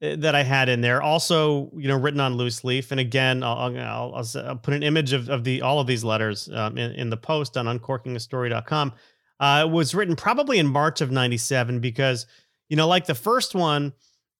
that 0.00 0.34
I 0.34 0.42
had 0.42 0.68
in 0.68 0.80
there, 0.80 1.02
also 1.02 1.70
you 1.76 1.88
know 1.88 1.96
written 1.96 2.20
on 2.20 2.34
loose 2.34 2.62
leaf, 2.64 2.90
and 2.90 3.00
again 3.00 3.42
I'll, 3.42 3.56
I'll, 3.56 4.14
I'll, 4.14 4.26
I'll 4.46 4.56
put 4.56 4.74
an 4.74 4.82
image 4.82 5.12
of, 5.12 5.28
of 5.28 5.44
the 5.44 5.62
all 5.62 5.80
of 5.80 5.86
these 5.86 6.04
letters 6.04 6.48
um, 6.52 6.78
in, 6.78 6.92
in 6.92 7.10
the 7.10 7.16
post 7.16 7.56
on 7.56 7.66
uncorkingastory.com. 7.66 8.92
Uh, 9.40 9.64
it 9.66 9.70
was 9.70 9.94
written 9.94 10.14
probably 10.14 10.58
in 10.58 10.66
March 10.66 11.00
of 11.00 11.10
'97 11.10 11.80
because 11.80 12.26
you 12.68 12.76
know 12.76 12.86
like 12.86 13.06
the 13.06 13.14
first 13.14 13.54
one 13.54 13.92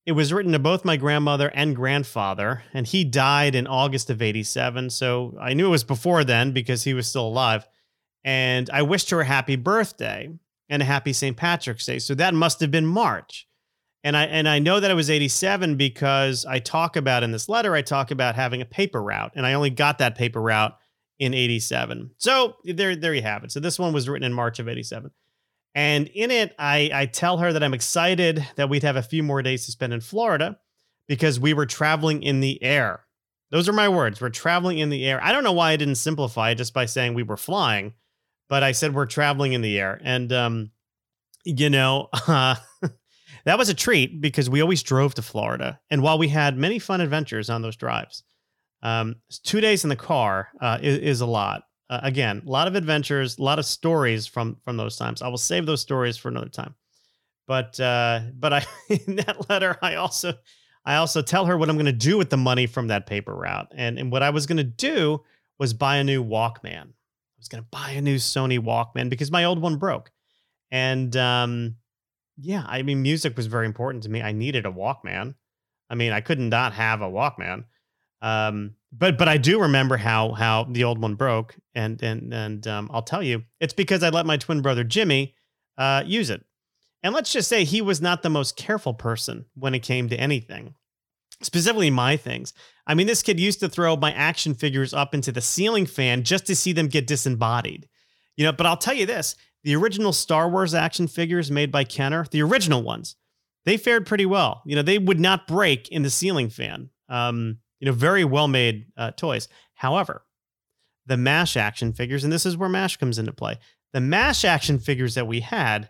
it 0.07 0.13
was 0.13 0.33
written 0.33 0.53
to 0.53 0.59
both 0.59 0.85
my 0.85 0.97
grandmother 0.97 1.49
and 1.55 1.77
grandfather, 1.77 2.65
and 2.73 2.87
he 2.87 3.05
died 3.05 3.55
in 3.55 3.67
August 3.67 4.11
of 4.11 4.23
87. 4.23 4.91
So 4.91 5.37
I 5.41 5.55
knew 5.55 5.67
it 5.67 5.71
was 5.71 5.85
before 5.85 6.25
then 6.25 6.53
because 6.53 6.85
he 6.85 6.95
was 6.95 7.07
still 7.07 7.27
alive. 7.27 7.69
And 8.25 8.69
I 8.71 8.83
wished 8.83 9.11
her 9.11 9.21
a 9.21 9.27
happy 9.27 9.57
birthday 9.57 10.31
and 10.69 10.83
a 10.83 10.87
happy 10.87 11.13
St. 11.13 11.37
Patrick's 11.37 11.87
Day. 11.87 11.99
So 11.99 12.15
that 12.15 12.35
must 12.35 12.61
have 12.61 12.71
been 12.71 12.87
March. 12.87 13.47
And 14.03 14.17
I 14.17 14.25
and 14.25 14.49
I 14.49 14.59
know 14.59 14.81
that 14.81 14.91
it 14.91 14.95
was 14.95 15.11
87 15.11 15.77
because 15.77 16.47
I 16.47 16.59
talk 16.59 16.97
about 16.97 17.23
in 17.23 17.33
this 17.33 17.51
letter, 17.51 17.75
I 17.75 17.83
talk 17.83 18.11
about 18.11 18.35
having 18.35 18.63
a 18.63 18.67
paper 18.67 19.03
route. 19.03 19.33
And 19.35 19.47
I 19.47 19.53
only 19.53 19.69
got 19.69 19.99
that 19.99 20.17
paper 20.17 20.41
route 20.41 20.77
in 21.19 21.35
87. 21.35 22.13
So 22.17 22.57
there, 22.65 22.97
there 22.97 23.13
you 23.13 23.23
have 23.23 23.45
it. 23.45 23.53
So 23.53 23.61
this 23.61 23.79
one 23.79 23.93
was 23.93 24.09
written 24.09 24.25
in 24.25 24.33
March 24.33 24.59
of 24.59 24.69
87. 24.69 25.11
And 25.75 26.09
in 26.09 26.31
it, 26.31 26.55
I, 26.59 26.91
I 26.93 27.07
tell 27.07 27.39
her 27.39 27.53
that 27.53 27.63
I'm 27.63 27.75
excited 27.75 28.47
that 28.57 28.69
we'd 28.69 28.83
have 28.83 28.97
a 28.97 29.03
few 29.03 29.23
more 29.23 29.43
days 29.43 29.67
to 29.67 29.73
spend 29.73 29.93
in 29.93 30.01
Florida 30.01 30.59
because 31.07 31.39
we 31.39 31.55
were 31.55 31.67
traveling 31.67 32.23
in 32.23 32.41
the 32.41 32.63
air. 32.63 33.05
Those 33.51 33.69
are 33.69 33.73
my 33.73 33.89
words. 33.89 34.21
We're 34.21 34.31
traveling 34.31 34.79
in 34.79 34.91
the 34.91 35.05
air. 35.07 35.23
I 35.23 35.33
don't 35.33 35.45
know 35.45 35.53
why 35.53 35.73
I 35.73 35.77
didn't 35.77 35.97
simplify 35.97 36.51
it 36.51 36.57
just 36.57 36.75
by 36.75 36.87
saying 36.87 37.15
we 37.15 37.23
were 37.23 37.37
flying, 37.37 37.95
but 38.49 38.63
I 38.63 38.73
said 38.73 38.95
we're 38.95 39.07
traveling 39.07 39.53
in 39.53 39.61
the 39.61 39.79
air. 39.79 40.01
And, 40.05 40.33
um, 40.33 40.71
you 41.45 41.71
know, 41.71 42.09
uh, 42.13 42.57
that 43.45 43.59
was 43.59 43.69
a 43.69 43.75
treat 43.75 44.21
because 44.21 44.51
we 44.51 44.61
always 44.61 44.83
drove 44.83 45.15
to 45.15 45.23
Florida. 45.23 45.81
And 45.91 46.03
while 46.03 46.19
we 46.19 46.29
had 46.29 46.57
many 46.57 46.79
fun 46.79 47.01
adventures 47.01 47.51
on 47.51 47.63
those 47.63 47.77
drives, 47.77 48.23
um, 48.83 49.17
two 49.45 49.61
days 49.61 49.85
in 49.85 49.91
the 49.91 49.97
car 49.97 50.49
uh, 50.61 50.79
is, 50.81 50.99
is 50.99 51.21
a 51.21 51.27
lot 51.27 51.65
uh, 51.91 52.01
again, 52.05 52.41
a 52.47 52.49
lot 52.49 52.69
of 52.69 52.77
adventures, 52.77 53.37
a 53.37 53.43
lot 53.43 53.59
of 53.59 53.67
stories 53.67 54.27
from 54.27 54.57
from 54.65 54.77
those 54.77 54.97
times. 54.97 55.21
I 55.21 55.29
will 55.29 55.37
save 55.37 55.67
those 55.67 55.81
stories 55.81 56.17
for 56.17 56.29
another 56.29 56.49
time. 56.49 56.75
But 57.49 57.79
uh, 57.81 58.21
but 58.39 58.53
I 58.53 58.65
in 58.89 59.17
that 59.17 59.51
letter, 59.51 59.77
I 59.83 59.97
also 59.97 60.35
I 60.85 60.97
also 60.97 61.21
tell 61.21 61.47
her 61.47 61.59
what 61.59 61.69
I'm 61.69 61.75
going 61.77 61.87
to 61.87 61.93
do 61.93 62.17
with 62.17 62.31
the 62.31 62.37
money 62.37 62.67
from 62.67 62.87
that 62.89 63.07
paper 63.07 63.35
route, 63.35 63.73
and 63.75 63.99
and 63.99 64.13
what 64.13 64.23
I 64.23 64.31
was 64.31 64.47
going 64.47 64.59
to 64.59 64.65
do 64.65 65.23
was 65.59 65.75
buy 65.75 65.97
a 65.97 66.05
new 66.05 66.25
Walkman. 66.25 66.87
I 66.87 67.39
was 67.39 67.49
going 67.49 67.65
to 67.65 67.69
buy 67.71 67.91
a 67.91 68.01
new 68.01 68.17
Sony 68.17 68.61
Walkman 68.61 69.11
because 69.11 69.33
my 69.33 69.45
old 69.45 69.61
one 69.61 69.77
broke, 69.77 70.13
and 70.71 71.15
um, 71.17 71.75
yeah, 72.39 72.65
I 72.69 72.83
mean, 72.83 73.03
music 73.03 73.37
was 73.37 73.47
very 73.47 73.67
important 73.67 74.05
to 74.05 74.11
me. 74.11 74.23
I 74.23 74.31
needed 74.31 74.65
a 74.65 74.71
Walkman. 74.71 75.35
I 75.91 75.97
mean, 75.97 76.13
I 76.13 76.21
could 76.21 76.39
not 76.39 76.51
not 76.51 76.73
have 76.75 77.03
a 77.03 77.11
Walkman. 77.11 77.65
Um, 78.23 78.75
but 78.93 79.17
but 79.17 79.29
I 79.29 79.37
do 79.37 79.61
remember 79.61 79.97
how 79.97 80.33
how 80.33 80.65
the 80.65 80.85
old 80.85 81.01
one 81.01 81.15
broke, 81.15 81.57
and 81.75 82.03
and 82.03 82.33
and 82.35 82.67
um, 82.67 82.91
I'll 82.93 83.03
tell 83.03 83.23
you, 83.23 83.45
it's 83.61 83.73
because 83.73 84.03
I 84.03 84.11
let 84.11 84.27
my 84.27 84.37
twin 84.37 84.63
brother 84.63 84.85
Jimmy 84.85 85.35
uh, 85.79 86.03
use 86.05 86.31
it, 86.31 86.45
and 87.03 87.15
let's 87.15 87.33
just 87.33 87.49
say 87.49 87.65
he 87.65 87.81
was 87.81 88.01
not 88.01 88.23
the 88.23 88.31
most 88.31 88.57
careful 88.57 88.95
person 88.95 89.47
when 89.55 89.75
it 89.75 89.81
came 89.81 90.09
to 90.09 90.21
anything, 90.21 90.75
specifically 91.43 91.91
my 91.91 92.17
things. 92.17 92.53
I 92.87 92.95
mean, 92.95 93.07
this 93.07 93.23
kid 93.23 93.39
used 93.39 93.61
to 93.61 93.69
throw 93.69 93.97
my 93.97 94.13
action 94.13 94.55
figures 94.55 94.93
up 94.93 95.15
into 95.15 95.33
the 95.33 95.41
ceiling 95.41 95.87
fan 95.87 96.25
just 96.25 96.47
to 96.49 96.57
see 96.57 96.73
them 96.73 96.89
get 96.89 97.07
disembodied, 97.07 97.89
you 98.37 98.45
know. 98.45 98.53
But 98.53 98.67
I'll 98.67 98.77
tell 98.77 98.95
you 98.95 99.07
this: 99.07 99.37
the 99.63 99.77
original 99.77 100.13
Star 100.13 100.49
Wars 100.51 100.75
action 100.75 101.07
figures 101.07 101.51
made 101.51 101.71
by 101.71 101.85
Kenner, 101.85 102.27
the 102.31 102.43
original 102.43 102.83
ones, 102.83 103.17
they 103.65 103.77
fared 103.77 104.07
pretty 104.07 104.27
well. 104.27 104.63
You 104.67 104.77
know, 104.77 104.83
they 104.83 104.99
would 104.99 105.21
not 105.21 105.47
break 105.47 105.89
in 105.91 106.03
the 106.03 106.11
ceiling 106.11 106.51
fan. 106.51 106.91
Um, 107.09 107.59
you 107.81 107.87
know, 107.87 107.93
very 107.93 108.25
well 108.25 108.47
made 108.47 108.87
uh, 108.97 109.11
toys. 109.13 109.49
However, 109.75 110.23
the 111.07 111.17
MASH 111.17 111.57
action 111.57 111.93
figures, 111.93 112.23
and 112.23 112.33
this 112.33 112.47
is 112.47 112.57
where 112.57 112.69
MASH 112.69 112.99
comes 112.99 113.19
into 113.19 113.33
play. 113.33 113.59
The 113.93 114.01
MASH 114.01 114.45
action 114.45 114.79
figures 114.79 115.15
that 115.15 115.27
we 115.27 115.41
had, 115.41 115.89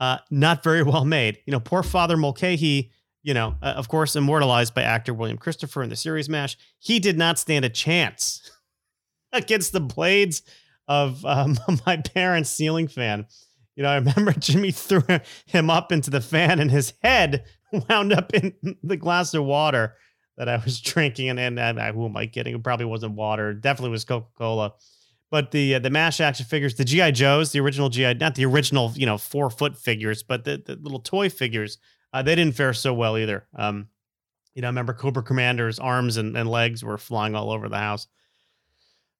uh, 0.00 0.18
not 0.30 0.64
very 0.64 0.82
well 0.84 1.04
made. 1.04 1.38
You 1.46 1.52
know, 1.52 1.60
poor 1.60 1.82
Father 1.82 2.16
Mulcahy, 2.16 2.90
you 3.22 3.34
know, 3.34 3.56
uh, 3.62 3.74
of 3.76 3.88
course, 3.88 4.16
immortalized 4.16 4.74
by 4.74 4.82
actor 4.82 5.14
William 5.14 5.38
Christopher 5.38 5.82
in 5.82 5.90
the 5.90 5.96
series 5.96 6.28
MASH, 6.28 6.56
he 6.78 6.98
did 6.98 7.18
not 7.18 7.38
stand 7.38 7.64
a 7.64 7.70
chance 7.70 8.50
against 9.32 9.72
the 9.72 9.80
blades 9.80 10.42
of 10.88 11.24
um, 11.24 11.58
my 11.86 11.98
parents' 11.98 12.50
ceiling 12.50 12.88
fan. 12.88 13.26
You 13.76 13.84
know, 13.84 13.90
I 13.90 13.96
remember 13.96 14.32
Jimmy 14.32 14.72
threw 14.72 15.02
him 15.46 15.70
up 15.70 15.92
into 15.92 16.10
the 16.10 16.20
fan 16.20 16.58
and 16.58 16.70
his 16.70 16.94
head 17.02 17.44
wound 17.72 18.12
up 18.12 18.34
in 18.34 18.54
the 18.82 18.96
glass 18.96 19.34
of 19.34 19.44
water 19.44 19.94
that 20.38 20.48
I 20.48 20.56
was 20.56 20.80
drinking, 20.80 21.28
and 21.28 21.38
and, 21.38 21.58
and 21.58 21.78
who 21.94 22.06
am 22.06 22.16
I 22.16 22.26
kidding? 22.26 22.54
It 22.54 22.62
probably 22.62 22.86
wasn't 22.86 23.14
water. 23.14 23.52
Definitely 23.52 23.90
was 23.90 24.06
Coca 24.06 24.28
Cola. 24.34 24.72
But 25.30 25.50
the 25.50 25.74
uh, 25.74 25.78
the 25.80 25.90
Mash 25.90 26.20
action 26.20 26.46
figures, 26.46 26.76
the 26.76 26.84
GI 26.84 27.12
Joes, 27.12 27.52
the 27.52 27.60
original 27.60 27.90
GI, 27.90 28.14
not 28.14 28.34
the 28.34 28.46
original, 28.46 28.92
you 28.94 29.04
know, 29.04 29.18
four 29.18 29.50
foot 29.50 29.76
figures, 29.76 30.22
but 30.22 30.44
the, 30.44 30.62
the 30.64 30.76
little 30.76 31.00
toy 31.00 31.28
figures, 31.28 31.76
uh, 32.14 32.22
they 32.22 32.34
didn't 32.34 32.56
fare 32.56 32.72
so 32.72 32.94
well 32.94 33.18
either. 33.18 33.46
Um, 33.54 33.88
you 34.54 34.62
know, 34.62 34.68
I 34.68 34.70
remember 34.70 34.94
Cobra 34.94 35.22
Commander's 35.22 35.78
arms 35.78 36.16
and, 36.16 36.34
and 36.34 36.48
legs 36.48 36.82
were 36.82 36.96
flying 36.96 37.34
all 37.34 37.50
over 37.50 37.68
the 37.68 37.76
house. 37.76 38.06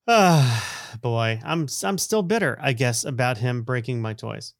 Ah, 0.07 0.97
boy, 1.01 1.39
I'm 1.43 1.67
I'm 1.83 1.99
still 1.99 2.23
bitter, 2.23 2.57
I 2.59 2.73
guess, 2.73 3.03
about 3.03 3.37
him 3.37 3.61
breaking 3.61 4.01
my 4.01 4.13
toys. 4.13 4.55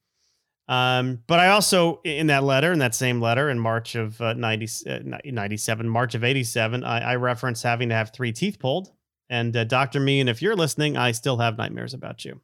Um, 0.69 1.23
but 1.25 1.39
I 1.39 1.47
also, 1.47 1.99
in 2.03 2.27
that 2.27 2.43
letter, 2.43 2.71
in 2.71 2.77
that 2.77 2.93
same 2.93 3.19
letter, 3.19 3.49
in 3.49 3.57
March 3.59 3.95
of 3.95 4.21
uh, 4.21 4.33
90, 4.33 4.67
uh, 4.87 4.99
97, 5.25 5.89
March 5.89 6.13
of 6.13 6.23
87, 6.23 6.83
I, 6.83 6.99
I 6.99 7.15
reference 7.15 7.63
having 7.63 7.89
to 7.89 7.95
have 7.95 8.13
three 8.13 8.31
teeth 8.31 8.59
pulled. 8.59 8.91
And 9.31 9.57
uh, 9.57 9.63
Dr. 9.63 9.99
Mean, 9.99 10.27
if 10.27 10.43
you're 10.43 10.55
listening, 10.55 10.95
I 10.95 11.11
still 11.11 11.37
have 11.37 11.57
nightmares 11.57 11.95
about 11.95 12.23
you. 12.23 12.39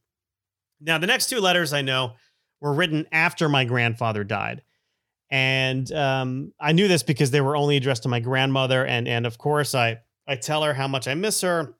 Now, 0.81 0.97
the 0.97 1.05
next 1.05 1.29
two 1.29 1.39
letters 1.39 1.71
I 1.71 1.83
know 1.83 2.13
were 2.61 2.73
written 2.73 3.05
after 3.11 3.47
my 3.47 3.63
grandfather 3.63 4.23
died. 4.23 4.63
And 5.29 5.91
um, 5.91 6.51
I 6.59 6.71
knew 6.71 6.87
this 6.87 7.03
because 7.03 7.29
they 7.29 7.41
were 7.41 7.55
only 7.55 7.77
addressed 7.77 8.03
to 8.03 8.09
my 8.09 8.21
grandmother. 8.21 8.83
And, 8.87 9.07
and 9.07 9.27
of 9.27 9.37
course, 9.37 9.75
I, 9.75 9.99
I 10.27 10.35
tell 10.35 10.63
her 10.63 10.73
how 10.73 10.87
much 10.87 11.07
I 11.07 11.13
miss 11.13 11.41
her 11.41 11.75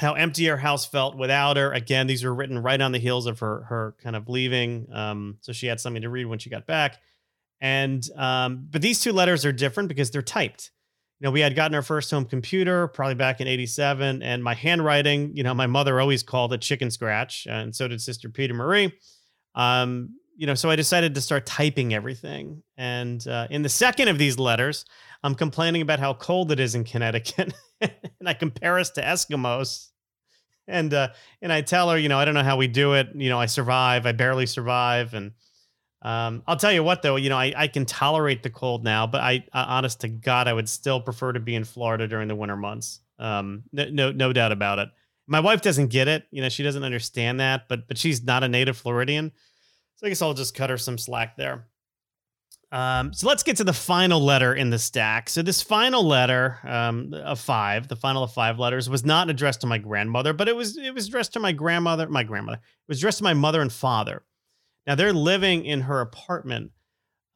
how 0.00 0.14
empty 0.14 0.46
her 0.46 0.56
house 0.56 0.86
felt 0.86 1.16
without 1.16 1.58
her. 1.58 1.72
Again, 1.72 2.06
these 2.06 2.24
were 2.24 2.34
written 2.34 2.58
right 2.58 2.80
on 2.80 2.92
the 2.92 2.98
heels 2.98 3.26
of 3.26 3.38
her 3.40 3.64
her 3.64 3.94
kind 4.02 4.16
of 4.16 4.28
leaving, 4.28 4.86
um, 4.92 5.36
so 5.42 5.52
she 5.52 5.66
had 5.66 5.78
something 5.78 6.02
to 6.02 6.08
read 6.08 6.24
when 6.24 6.38
she 6.38 6.48
got 6.48 6.66
back. 6.66 6.98
And 7.60 8.02
um, 8.16 8.66
but 8.70 8.80
these 8.80 9.00
two 9.00 9.12
letters 9.12 9.44
are 9.44 9.52
different 9.52 9.90
because 9.90 10.10
they're 10.10 10.22
typed. 10.22 10.70
You 11.20 11.26
know, 11.26 11.30
we 11.30 11.40
had 11.40 11.54
gotten 11.54 11.74
our 11.74 11.82
first 11.82 12.10
home 12.10 12.24
computer 12.24 12.88
probably 12.88 13.14
back 13.14 13.42
in 13.42 13.46
'87, 13.46 14.22
and 14.22 14.42
my 14.42 14.54
handwriting, 14.54 15.36
you 15.36 15.42
know, 15.42 15.52
my 15.52 15.66
mother 15.66 16.00
always 16.00 16.22
called 16.22 16.54
it 16.54 16.62
chicken 16.62 16.90
scratch, 16.90 17.46
and 17.48 17.76
so 17.76 17.86
did 17.86 18.00
Sister 18.00 18.30
Peter 18.30 18.54
Marie. 18.54 18.92
Um, 19.54 20.16
you 20.34 20.46
know, 20.46 20.54
so 20.54 20.70
I 20.70 20.76
decided 20.76 21.14
to 21.14 21.20
start 21.20 21.44
typing 21.44 21.92
everything. 21.92 22.62
And 22.78 23.26
uh, 23.28 23.48
in 23.50 23.60
the 23.60 23.68
second 23.68 24.08
of 24.08 24.16
these 24.16 24.38
letters, 24.38 24.86
I'm 25.22 25.34
complaining 25.34 25.82
about 25.82 25.98
how 25.98 26.14
cold 26.14 26.50
it 26.50 26.58
is 26.58 26.74
in 26.74 26.84
Connecticut, 26.84 27.52
and 27.82 28.26
I 28.26 28.32
compare 28.32 28.78
us 28.78 28.88
to 28.92 29.02
Eskimos 29.02 29.89
and 30.70 30.94
uh, 30.94 31.08
and 31.42 31.52
I 31.52 31.60
tell 31.62 31.90
her, 31.90 31.98
you 31.98 32.08
know, 32.08 32.18
I 32.18 32.24
don't 32.24 32.34
know 32.34 32.42
how 32.42 32.56
we 32.56 32.68
do 32.68 32.94
it. 32.94 33.08
You 33.14 33.28
know, 33.28 33.38
I 33.38 33.46
survive. 33.46 34.06
I 34.06 34.12
barely 34.12 34.46
survive. 34.46 35.14
And 35.14 35.32
um, 36.02 36.42
I'll 36.46 36.56
tell 36.56 36.72
you 36.72 36.82
what, 36.82 37.02
though, 37.02 37.16
you 37.16 37.28
know, 37.28 37.36
I, 37.36 37.52
I 37.56 37.68
can 37.68 37.84
tolerate 37.84 38.42
the 38.42 38.50
cold 38.50 38.84
now, 38.84 39.06
but 39.06 39.20
I, 39.20 39.44
honest 39.52 40.00
to 40.00 40.08
God, 40.08 40.48
I 40.48 40.52
would 40.52 40.68
still 40.68 41.00
prefer 41.00 41.32
to 41.32 41.40
be 41.40 41.54
in 41.54 41.64
Florida 41.64 42.08
during 42.08 42.28
the 42.28 42.34
winter 42.34 42.56
months. 42.56 43.00
Um, 43.18 43.64
no, 43.72 43.84
no, 43.90 44.12
no 44.12 44.32
doubt 44.32 44.52
about 44.52 44.78
it. 44.78 44.88
My 45.26 45.40
wife 45.40 45.60
doesn't 45.60 45.88
get 45.88 46.08
it. 46.08 46.24
You 46.30 46.42
know, 46.42 46.48
she 46.48 46.62
doesn't 46.62 46.82
understand 46.82 47.40
that, 47.40 47.68
but 47.68 47.86
but 47.86 47.98
she's 47.98 48.24
not 48.24 48.42
a 48.42 48.48
native 48.48 48.76
Floridian, 48.76 49.30
so 49.96 50.06
I 50.06 50.08
guess 50.08 50.22
I'll 50.22 50.34
just 50.34 50.54
cut 50.54 50.70
her 50.70 50.78
some 50.78 50.98
slack 50.98 51.36
there. 51.36 51.66
Um, 52.72 53.12
so 53.12 53.26
let's 53.26 53.42
get 53.42 53.56
to 53.56 53.64
the 53.64 53.72
final 53.72 54.20
letter 54.20 54.54
in 54.54 54.70
the 54.70 54.78
stack. 54.78 55.28
So 55.28 55.42
this 55.42 55.60
final 55.60 56.04
letter 56.04 56.58
um, 56.62 57.12
of 57.14 57.40
five, 57.40 57.88
the 57.88 57.96
final 57.96 58.22
of 58.22 58.32
five 58.32 58.60
letters, 58.60 58.88
was 58.88 59.04
not 59.04 59.28
addressed 59.28 59.62
to 59.62 59.66
my 59.66 59.78
grandmother, 59.78 60.32
but 60.32 60.48
it 60.48 60.54
was 60.54 60.76
it 60.76 60.94
was 60.94 61.08
addressed 61.08 61.32
to 61.32 61.40
my 61.40 61.50
grandmother, 61.52 62.08
my 62.08 62.22
grandmother. 62.22 62.58
It 62.58 62.88
was 62.88 62.98
addressed 62.98 63.18
to 63.18 63.24
my 63.24 63.34
mother 63.34 63.60
and 63.60 63.72
father. 63.72 64.22
Now 64.86 64.94
they're 64.94 65.12
living 65.12 65.64
in 65.64 65.82
her 65.82 66.00
apartment 66.00 66.70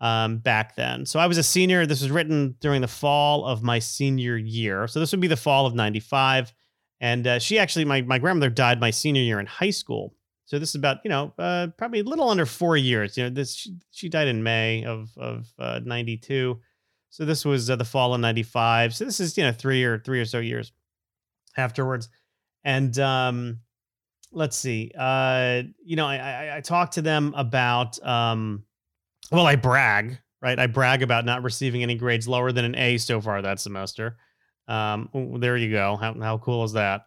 um, 0.01 0.39
back 0.39 0.77
then. 0.77 1.05
So 1.05 1.19
I 1.19 1.27
was 1.27 1.39
a 1.39 1.43
senior. 1.43 1.85
This 1.85 2.03
was 2.03 2.11
written 2.11 2.57
during 2.61 2.81
the 2.81 2.89
fall 2.89 3.45
of 3.45 3.63
my 3.63 3.81
senior 3.81 4.37
year. 4.37 4.87
So 4.87 5.01
this 5.01 5.11
would 5.13 5.21
be 5.21 5.29
the 5.29 5.37
fall 5.37 5.67
of 5.67 5.75
'95, 5.75 6.53
And 7.01 7.27
uh, 7.27 7.39
she 7.41 7.59
actually, 7.59 7.87
my 7.87 8.03
my 8.03 8.19
grandmother 8.19 8.51
died 8.51 8.81
my 8.81 8.91
senior 8.91 9.23
year 9.23 9.41
in 9.41 9.47
high 9.47 9.71
school. 9.71 10.15
So 10.47 10.59
this 10.59 10.71
is 10.71 10.75
about 10.75 10.99
you 11.05 11.09
know 11.09 11.33
uh, 11.39 11.69
probably 11.79 12.01
a 12.01 12.05
little 12.05 12.29
under 12.29 12.47
four 12.47 12.77
years. 12.77 13.17
You 13.17 13.25
know, 13.25 13.31
this 13.31 13.55
she, 13.55 13.77
she 13.91 14.09
died 14.09 14.29
in 14.29 14.43
May 14.43 14.85
of 14.85 15.11
of 15.17 15.53
'92. 15.59 16.57
Uh, 16.57 16.63
so 17.11 17.25
this 17.25 17.45
was 17.45 17.71
uh, 17.71 17.77
the 17.77 17.85
fall 17.85 18.15
of 18.15 18.21
'95. 18.21 18.95
So 18.95 19.05
this 19.05 19.21
is 19.21 19.37
you 19.39 19.45
know 19.45 19.53
three 19.53 19.85
or 19.85 19.99
three 19.99 20.21
or 20.21 20.25
so 20.25 20.39
years 20.39 20.73
afterwards. 21.57 22.09
And 22.65 22.99
um, 22.99 23.61
let's 24.33 24.57
see. 24.57 24.91
Uh, 24.99 25.63
you 25.83 25.97
know, 25.97 26.07
I, 26.07 26.17
I, 26.17 26.57
I 26.57 26.61
talked 26.61 26.95
to 26.95 27.03
them 27.03 27.33
about. 27.37 28.05
Um, 28.07 28.65
well, 29.33 29.47
I 29.47 29.57
brag, 29.57 30.19
right? 30.43 30.59
I 30.59 30.67
brag 30.67 31.03
about 31.03 31.25
not 31.25 31.43
receiving 31.43 31.83
any 31.83 31.95
grades 31.95 32.29
lower 32.29 32.53
than 32.53 32.67
an 32.67 32.75
A 32.75 32.99
so 32.99 33.21
far 33.21 33.41
that 33.41 33.61
semester. 33.61 34.17
Um, 34.69 35.09
there 35.39 35.57
you 35.57 35.71
go. 35.71 35.97
How 35.97 36.15
how 36.21 36.39
cool 36.39 36.65
is 36.65 36.73
that? 36.73 37.07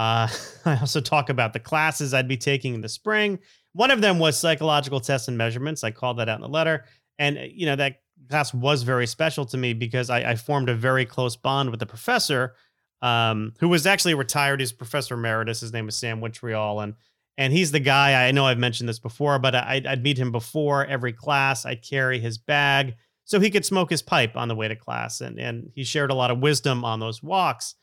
Uh, 0.00 0.28
I 0.64 0.78
also 0.78 1.00
talk 1.00 1.28
about 1.28 1.52
the 1.52 1.60
classes 1.60 2.14
I'd 2.14 2.26
be 2.26 2.38
taking 2.38 2.74
in 2.74 2.80
the 2.80 2.88
spring. 2.88 3.38
One 3.74 3.90
of 3.90 4.00
them 4.00 4.18
was 4.18 4.38
psychological 4.38 4.98
tests 4.98 5.28
and 5.28 5.36
measurements. 5.36 5.84
I 5.84 5.90
called 5.90 6.18
that 6.18 6.28
out 6.28 6.36
in 6.36 6.42
the 6.42 6.48
letter, 6.48 6.86
and 7.18 7.36
uh, 7.36 7.42
you 7.42 7.66
know 7.66 7.76
that 7.76 8.00
class 8.30 8.54
was 8.54 8.82
very 8.82 9.06
special 9.06 9.44
to 9.46 9.58
me 9.58 9.74
because 9.74 10.08
I, 10.08 10.30
I 10.30 10.34
formed 10.36 10.70
a 10.70 10.74
very 10.74 11.04
close 11.04 11.36
bond 11.36 11.70
with 11.70 11.80
the 11.80 11.86
professor 11.86 12.54
um, 13.02 13.52
who 13.60 13.68
was 13.68 13.86
actually 13.86 14.14
retired. 14.14 14.60
He's 14.60 14.72
Professor 14.72 15.14
Emeritus. 15.14 15.60
His 15.60 15.72
name 15.72 15.86
is 15.88 15.96
Sam 15.96 16.20
Witriol, 16.20 16.82
and 16.82 16.94
and 17.36 17.52
he's 17.52 17.70
the 17.70 17.80
guy. 17.80 18.26
I 18.26 18.32
know 18.32 18.46
I've 18.46 18.58
mentioned 18.58 18.88
this 18.88 18.98
before, 18.98 19.38
but 19.38 19.54
I, 19.54 19.82
I'd 19.86 20.02
meet 20.02 20.18
him 20.18 20.32
before 20.32 20.86
every 20.86 21.12
class. 21.12 21.66
I'd 21.66 21.82
carry 21.82 22.18
his 22.18 22.38
bag 22.38 22.94
so 23.24 23.38
he 23.38 23.50
could 23.50 23.66
smoke 23.66 23.90
his 23.90 24.02
pipe 24.02 24.36
on 24.36 24.48
the 24.48 24.56
way 24.56 24.66
to 24.66 24.76
class, 24.76 25.20
and 25.20 25.38
and 25.38 25.70
he 25.74 25.84
shared 25.84 26.10
a 26.10 26.14
lot 26.14 26.30
of 26.30 26.38
wisdom 26.38 26.86
on 26.86 27.00
those 27.00 27.22
walks. 27.22 27.74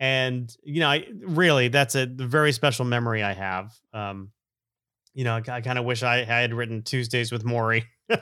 And 0.00 0.54
you 0.62 0.80
know, 0.80 0.88
I 0.88 1.06
really 1.20 1.68
that's 1.68 1.94
a 1.94 2.06
very 2.06 2.52
special 2.52 2.84
memory 2.84 3.22
I 3.22 3.32
have. 3.32 3.74
Um, 3.92 4.30
you 5.14 5.24
know, 5.24 5.34
I, 5.34 5.42
I 5.48 5.60
kind 5.60 5.78
of 5.78 5.84
wish 5.84 6.02
I, 6.02 6.20
I 6.20 6.24
had 6.24 6.54
written 6.54 6.82
Tuesdays 6.82 7.32
with 7.32 7.44
Morrie. 7.44 7.84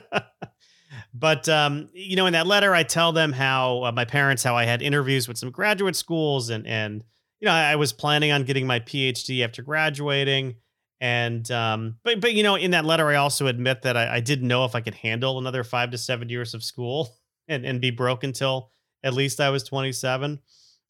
But 1.13 1.49
um, 1.49 1.89
you 1.93 2.15
know, 2.15 2.25
in 2.25 2.33
that 2.33 2.47
letter, 2.47 2.73
I 2.73 2.83
tell 2.83 3.11
them 3.11 3.31
how 3.31 3.83
uh, 3.83 3.91
my 3.91 4.05
parents, 4.05 4.43
how 4.43 4.55
I 4.55 4.65
had 4.65 4.81
interviews 4.81 5.27
with 5.27 5.37
some 5.37 5.51
graduate 5.51 5.95
schools, 5.95 6.49
and 6.49 6.67
and 6.67 7.03
you 7.39 7.45
know, 7.45 7.51
I, 7.51 7.71
I 7.71 7.75
was 7.75 7.91
planning 7.93 8.31
on 8.31 8.43
getting 8.43 8.67
my 8.67 8.79
PhD 8.79 9.43
after 9.43 9.61
graduating. 9.61 10.55
And 10.99 11.49
um, 11.51 11.95
but 12.03 12.21
but 12.21 12.33
you 12.33 12.43
know, 12.43 12.55
in 12.55 12.71
that 12.71 12.85
letter, 12.85 13.07
I 13.07 13.15
also 13.15 13.47
admit 13.47 13.81
that 13.83 13.97
I, 13.97 14.15
I 14.15 14.19
didn't 14.19 14.47
know 14.47 14.65
if 14.65 14.75
I 14.75 14.81
could 14.81 14.95
handle 14.95 15.37
another 15.37 15.63
five 15.63 15.91
to 15.91 15.97
seven 15.97 16.29
years 16.29 16.53
of 16.53 16.63
school 16.63 17.15
and 17.47 17.65
and 17.65 17.81
be 17.81 17.91
broke 17.91 18.23
until 18.23 18.69
at 19.03 19.13
least 19.13 19.39
I 19.39 19.49
was 19.49 19.63
27. 19.63 20.39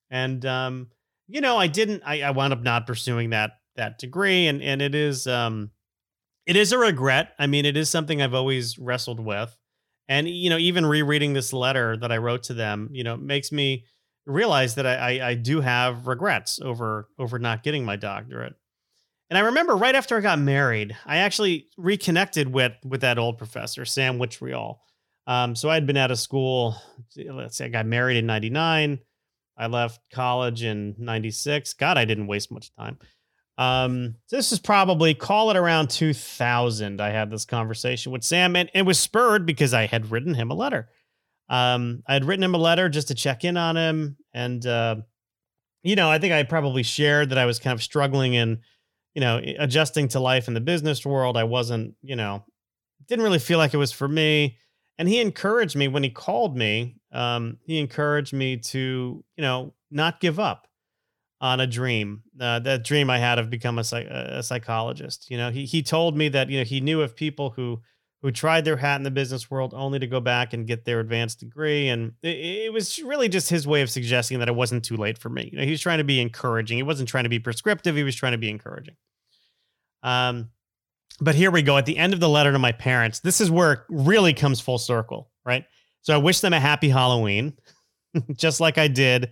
And 0.09 0.45
um, 0.45 0.87
you 1.27 1.41
know, 1.41 1.57
I 1.57 1.67
didn't. 1.67 2.03
I, 2.05 2.21
I 2.21 2.31
wound 2.31 2.53
up 2.53 2.61
not 2.61 2.87
pursuing 2.87 3.31
that 3.31 3.51
that 3.75 3.99
degree, 3.99 4.47
and 4.47 4.61
and 4.61 4.81
it 4.81 4.95
is 4.95 5.27
um, 5.27 5.71
it 6.45 6.55
is 6.55 6.71
a 6.71 6.77
regret. 6.77 7.33
I 7.37 7.47
mean, 7.47 7.65
it 7.65 7.77
is 7.77 7.89
something 7.89 8.21
I've 8.21 8.33
always 8.33 8.79
wrestled 8.79 9.19
with. 9.19 9.55
And 10.07 10.27
you 10.27 10.49
know, 10.49 10.57
even 10.57 10.85
rereading 10.85 11.33
this 11.33 11.51
letter 11.53 11.97
that 11.97 12.11
I 12.11 12.17
wrote 12.17 12.43
to 12.43 12.53
them, 12.53 12.89
you 12.91 13.03
know, 13.03 13.17
makes 13.17 13.51
me 13.51 13.85
realize 14.25 14.75
that 14.75 14.85
I, 14.85 14.95
I, 14.95 15.29
I 15.29 15.33
do 15.35 15.61
have 15.61 16.07
regrets 16.07 16.59
over 16.61 17.09
over 17.19 17.39
not 17.39 17.63
getting 17.63 17.85
my 17.85 17.97
doctorate. 17.97 18.53
And 19.29 19.37
I 19.37 19.41
remember 19.41 19.75
right 19.75 19.95
after 19.95 20.17
I 20.17 20.21
got 20.21 20.39
married, 20.39 20.95
I 21.05 21.17
actually 21.17 21.67
reconnected 21.77 22.53
with 22.53 22.73
with 22.85 23.01
that 23.01 23.17
old 23.17 23.37
professor, 23.37 23.83
Sam 23.83 24.17
Witriol. 24.17 24.77
Um, 25.27 25.55
so 25.55 25.69
I 25.69 25.73
had 25.73 25.85
been 25.85 25.97
out 25.97 26.11
of 26.11 26.19
school. 26.19 26.77
Let's 27.17 27.57
say 27.57 27.65
I 27.65 27.69
got 27.69 27.85
married 27.85 28.15
in 28.15 28.25
'99. 28.25 28.99
I 29.57 29.67
left 29.67 30.01
college 30.11 30.63
in 30.63 30.95
'96. 30.97 31.73
God, 31.73 31.97
I 31.97 32.05
didn't 32.05 32.27
waste 32.27 32.51
much 32.51 32.73
time. 32.75 32.97
Um, 33.57 34.15
this 34.29 34.51
is 34.51 34.59
probably 34.59 35.15
call 35.15 35.49
it 35.49 35.57
around 35.57 35.89
2000. 35.89 37.01
I 37.01 37.09
had 37.09 37.31
this 37.31 37.45
conversation 37.45 38.11
with 38.11 38.23
Sam, 38.23 38.55
and 38.55 38.69
it 38.73 38.83
was 38.83 38.99
spurred 38.99 39.45
because 39.45 39.73
I 39.73 39.87
had 39.87 40.11
written 40.11 40.35
him 40.35 40.51
a 40.51 40.55
letter. 40.55 40.89
Um, 41.49 42.03
I 42.07 42.13
had 42.13 42.25
written 42.25 42.43
him 42.43 42.53
a 42.53 42.59
letter 42.59 42.87
just 42.89 43.07
to 43.07 43.15
check 43.15 43.43
in 43.43 43.57
on 43.57 43.75
him, 43.77 44.17
and 44.33 44.65
uh, 44.65 44.97
you 45.83 45.95
know, 45.95 46.09
I 46.09 46.19
think 46.19 46.33
I 46.33 46.43
probably 46.43 46.83
shared 46.83 47.29
that 47.29 47.37
I 47.37 47.45
was 47.45 47.59
kind 47.59 47.73
of 47.73 47.81
struggling 47.81 48.33
in, 48.33 48.59
you 49.13 49.21
know, 49.21 49.41
adjusting 49.57 50.09
to 50.09 50.19
life 50.19 50.47
in 50.47 50.53
the 50.53 50.59
business 50.59 51.05
world. 51.05 51.37
I 51.37 51.45
wasn't, 51.45 51.95
you 52.01 52.15
know, 52.15 52.43
didn't 53.07 53.23
really 53.23 53.39
feel 53.39 53.57
like 53.57 53.73
it 53.73 53.77
was 53.77 53.91
for 53.93 54.07
me. 54.07 54.57
And 54.97 55.07
he 55.07 55.19
encouraged 55.19 55.75
me 55.75 55.87
when 55.87 56.03
he 56.03 56.09
called 56.09 56.57
me. 56.57 56.95
Um, 57.11 57.57
he 57.65 57.79
encouraged 57.79 58.33
me 58.33 58.57
to, 58.57 59.23
you 59.35 59.41
know, 59.41 59.73
not 59.91 60.19
give 60.19 60.39
up 60.39 60.67
on 61.39 61.59
a 61.59 61.67
dream, 61.67 62.23
uh, 62.39 62.59
that 62.59 62.83
dream 62.83 63.09
I 63.09 63.19
had 63.19 63.37
of 63.37 63.49
become 63.49 63.77
a, 63.77 63.81
a 63.81 64.43
psychologist. 64.43 65.29
You 65.29 65.37
know, 65.37 65.51
he 65.51 65.65
he 65.65 65.83
told 65.83 66.17
me 66.17 66.29
that 66.29 66.49
you 66.49 66.57
know 66.57 66.63
he 66.63 66.81
knew 66.81 67.01
of 67.01 67.15
people 67.15 67.51
who 67.51 67.81
who 68.23 68.31
tried 68.31 68.65
their 68.65 68.77
hat 68.77 68.95
in 68.95 69.03
the 69.03 69.11
business 69.11 69.49
world 69.51 69.73
only 69.75 69.99
to 69.99 70.07
go 70.07 70.19
back 70.19 70.53
and 70.53 70.65
get 70.65 70.85
their 70.85 70.99
advanced 70.99 71.39
degree, 71.39 71.89
and 71.89 72.13
it, 72.23 72.37
it 72.37 72.73
was 72.73 72.97
really 73.03 73.29
just 73.29 73.49
his 73.49 73.67
way 73.67 73.81
of 73.81 73.89
suggesting 73.91 74.39
that 74.39 74.47
it 74.47 74.55
wasn't 74.55 74.83
too 74.83 74.97
late 74.97 75.19
for 75.19 75.29
me. 75.29 75.49
You 75.51 75.59
know, 75.59 75.65
he 75.65 75.71
was 75.71 75.81
trying 75.81 75.99
to 75.99 76.03
be 76.03 76.19
encouraging. 76.19 76.77
He 76.77 76.83
wasn't 76.83 77.09
trying 77.09 77.25
to 77.25 77.29
be 77.29 77.39
prescriptive. 77.39 77.95
He 77.95 78.03
was 78.03 78.15
trying 78.15 78.31
to 78.31 78.39
be 78.39 78.49
encouraging. 78.49 78.95
Um, 80.01 80.49
but 81.19 81.35
here 81.35 81.51
we 81.51 81.61
go 81.61 81.77
at 81.77 81.85
the 81.85 81.97
end 81.97 82.13
of 82.13 82.19
the 82.19 82.29
letter 82.29 82.51
to 82.51 82.59
my 82.59 82.71
parents. 82.71 83.19
This 83.19 83.41
is 83.41 83.49
where 83.49 83.73
it 83.73 83.79
really 83.89 84.33
comes 84.33 84.59
full 84.59 84.77
circle, 84.77 85.29
right? 85.45 85.65
So 86.01 86.13
I 86.13 86.17
wish 86.17 86.41
them 86.41 86.53
a 86.53 86.59
happy 86.59 86.89
Halloween, 86.89 87.53
just 88.35 88.59
like 88.59 88.77
I 88.77 88.87
did 88.87 89.31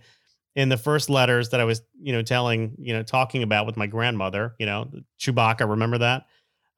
in 0.56 0.68
the 0.68 0.76
first 0.76 1.10
letters 1.10 1.50
that 1.50 1.60
I 1.60 1.64
was, 1.64 1.82
you 2.00 2.12
know, 2.12 2.22
telling, 2.22 2.74
you 2.78 2.92
know, 2.92 3.02
talking 3.02 3.42
about 3.42 3.66
with 3.66 3.76
my 3.76 3.86
grandmother, 3.86 4.54
you 4.58 4.66
know, 4.66 4.90
Chewbacca, 5.20 5.68
remember 5.68 5.98
that? 5.98 6.26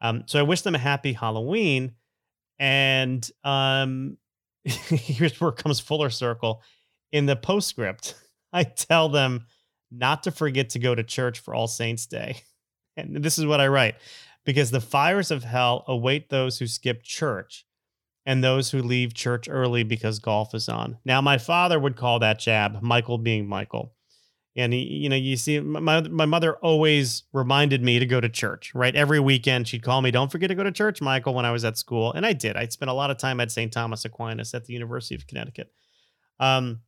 Um, 0.01 0.25
so 0.27 0.39
I 0.39 0.43
wish 0.43 0.63
them 0.63 0.75
a 0.75 0.79
happy 0.79 1.13
Halloween. 1.13 1.93
And 2.59 3.29
um, 3.45 4.19
here's 4.65 5.41
where 5.41 5.51
it 5.51 5.57
comes 5.57 5.81
fuller 5.81 6.11
circle. 6.11 6.63
In 7.13 7.25
the 7.25 7.37
postscript, 7.37 8.15
I 8.53 8.65
tell 8.65 9.09
them 9.09 9.47
not 9.91 10.25
to 10.25 10.33
forget 10.33 10.71
to 10.71 10.79
go 10.79 10.95
to 10.95 11.03
church 11.03 11.39
for 11.39 11.55
All 11.55 11.69
Saints 11.69 12.07
Day. 12.07 12.43
And 12.97 13.17
this 13.17 13.39
is 13.39 13.47
what 13.47 13.61
I 13.61 13.69
write 13.69 13.95
because 14.49 14.71
the 14.71 14.81
fires 14.81 15.31
of 15.31 15.45
hell 15.45 15.85
await 15.87 16.31
those 16.31 16.59
who 16.59 16.67
skip 16.67 17.03
church 17.03 17.67
and 18.25 18.43
those 18.43 18.71
who 18.71 18.81
leave 18.81 19.13
church 19.13 19.47
early 19.47 19.83
because 19.83 20.21
golf 20.21 20.55
is 20.55 20.71
on. 20.71 20.97
Now, 21.05 21.21
my 21.21 21.37
father 21.37 21.79
would 21.79 21.97
call 21.97 22.19
that 22.21 22.39
jab, 22.39 22.81
Michael 22.81 23.19
being 23.19 23.47
Michael. 23.47 23.93
And 24.57 24.73
he, 24.73 24.79
you 24.79 25.11
know, 25.11 25.17
you 25.17 25.37
see, 25.37 25.61
my 25.61 26.01
my 26.01 26.25
mother 26.25 26.57
always 26.63 27.25
reminded 27.35 27.83
me 27.83 27.99
to 27.99 28.07
go 28.07 28.23
to 28.23 28.29
church. 28.31 28.75
Right, 28.75 28.97
every 28.97 29.21
weekend 29.21 29.69
she'd 29.69 29.83
call 29.83 30.01
me, 30.01 30.11
"Don't 30.11 30.33
forget 30.33 30.49
to 30.49 30.55
go 30.55 30.63
to 30.63 30.73
church, 30.73 31.03
Michael." 31.03 31.35
When 31.35 31.45
I 31.45 31.51
was 31.51 31.67
at 31.67 31.77
school, 31.77 32.15
and 32.15 32.25
I 32.25 32.33
did. 32.33 32.57
I 32.57 32.67
spent 32.69 32.91
a 32.91 32.95
lot 32.95 33.11
of 33.11 33.19
time 33.19 33.41
at 33.41 33.53
St. 33.53 33.71
Thomas 33.71 34.07
Aquinas 34.07 34.55
at 34.55 34.65
the 34.65 34.73
University 34.73 35.15
of 35.15 35.27
Connecticut. 35.27 35.71
Um, 36.41 36.81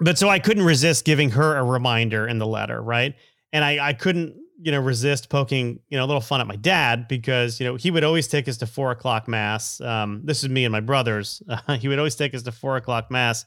but 0.00 0.18
so 0.18 0.28
I 0.28 0.40
couldn't 0.40 0.64
resist 0.64 1.04
giving 1.04 1.30
her 1.30 1.56
a 1.56 1.62
reminder 1.62 2.26
in 2.26 2.38
the 2.38 2.46
letter, 2.46 2.82
right? 2.82 3.14
And 3.52 3.64
I 3.64 3.88
I 3.90 3.92
couldn't 3.92 4.34
you 4.60 4.72
know, 4.72 4.80
resist 4.80 5.28
poking, 5.28 5.78
you 5.88 5.96
know, 5.96 6.04
a 6.04 6.06
little 6.06 6.20
fun 6.20 6.40
at 6.40 6.46
my 6.46 6.56
dad 6.56 7.06
because, 7.06 7.60
you 7.60 7.66
know, 7.66 7.76
he 7.76 7.90
would 7.90 8.04
always 8.04 8.26
take 8.26 8.48
us 8.48 8.56
to 8.58 8.66
four 8.66 8.90
o'clock 8.90 9.28
mass. 9.28 9.80
Um, 9.80 10.20
this 10.24 10.42
is 10.42 10.48
me 10.48 10.64
and 10.64 10.72
my 10.72 10.80
brothers. 10.80 11.42
Uh, 11.48 11.76
he 11.76 11.88
would 11.88 11.98
always 11.98 12.14
take 12.14 12.34
us 12.34 12.42
to 12.42 12.52
four 12.52 12.76
o'clock 12.76 13.10
mass 13.10 13.44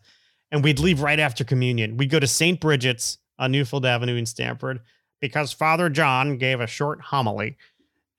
and 0.51 0.63
we'd 0.63 0.79
leave 0.79 1.01
right 1.01 1.19
after 1.19 1.43
communion. 1.43 1.97
We'd 1.97 2.09
go 2.09 2.19
to 2.19 2.27
St. 2.27 2.59
Bridget's 2.59 3.17
on 3.39 3.51
Newfield 3.51 3.85
Avenue 3.85 4.15
in 4.15 4.25
Stamford 4.25 4.81
because 5.21 5.51
Father 5.51 5.89
John 5.89 6.37
gave 6.37 6.59
a 6.59 6.67
short 6.67 7.01
homily. 7.01 7.57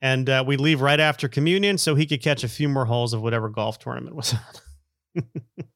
And 0.01 0.29
uh, 0.29 0.43
we'd 0.45 0.61
leave 0.61 0.81
right 0.81 0.99
after 0.99 1.29
communion 1.29 1.79
so 1.79 1.95
he 1.95 2.07
could 2.07 2.23
catch 2.23 2.43
a 2.43 2.49
few 2.49 2.69
more 2.69 2.85
holes 2.85 3.13
of 3.13 3.23
whatever 3.23 3.49
golf 3.49 3.79
tournament 3.79 4.17
was 4.17 4.35
on. 4.35 5.25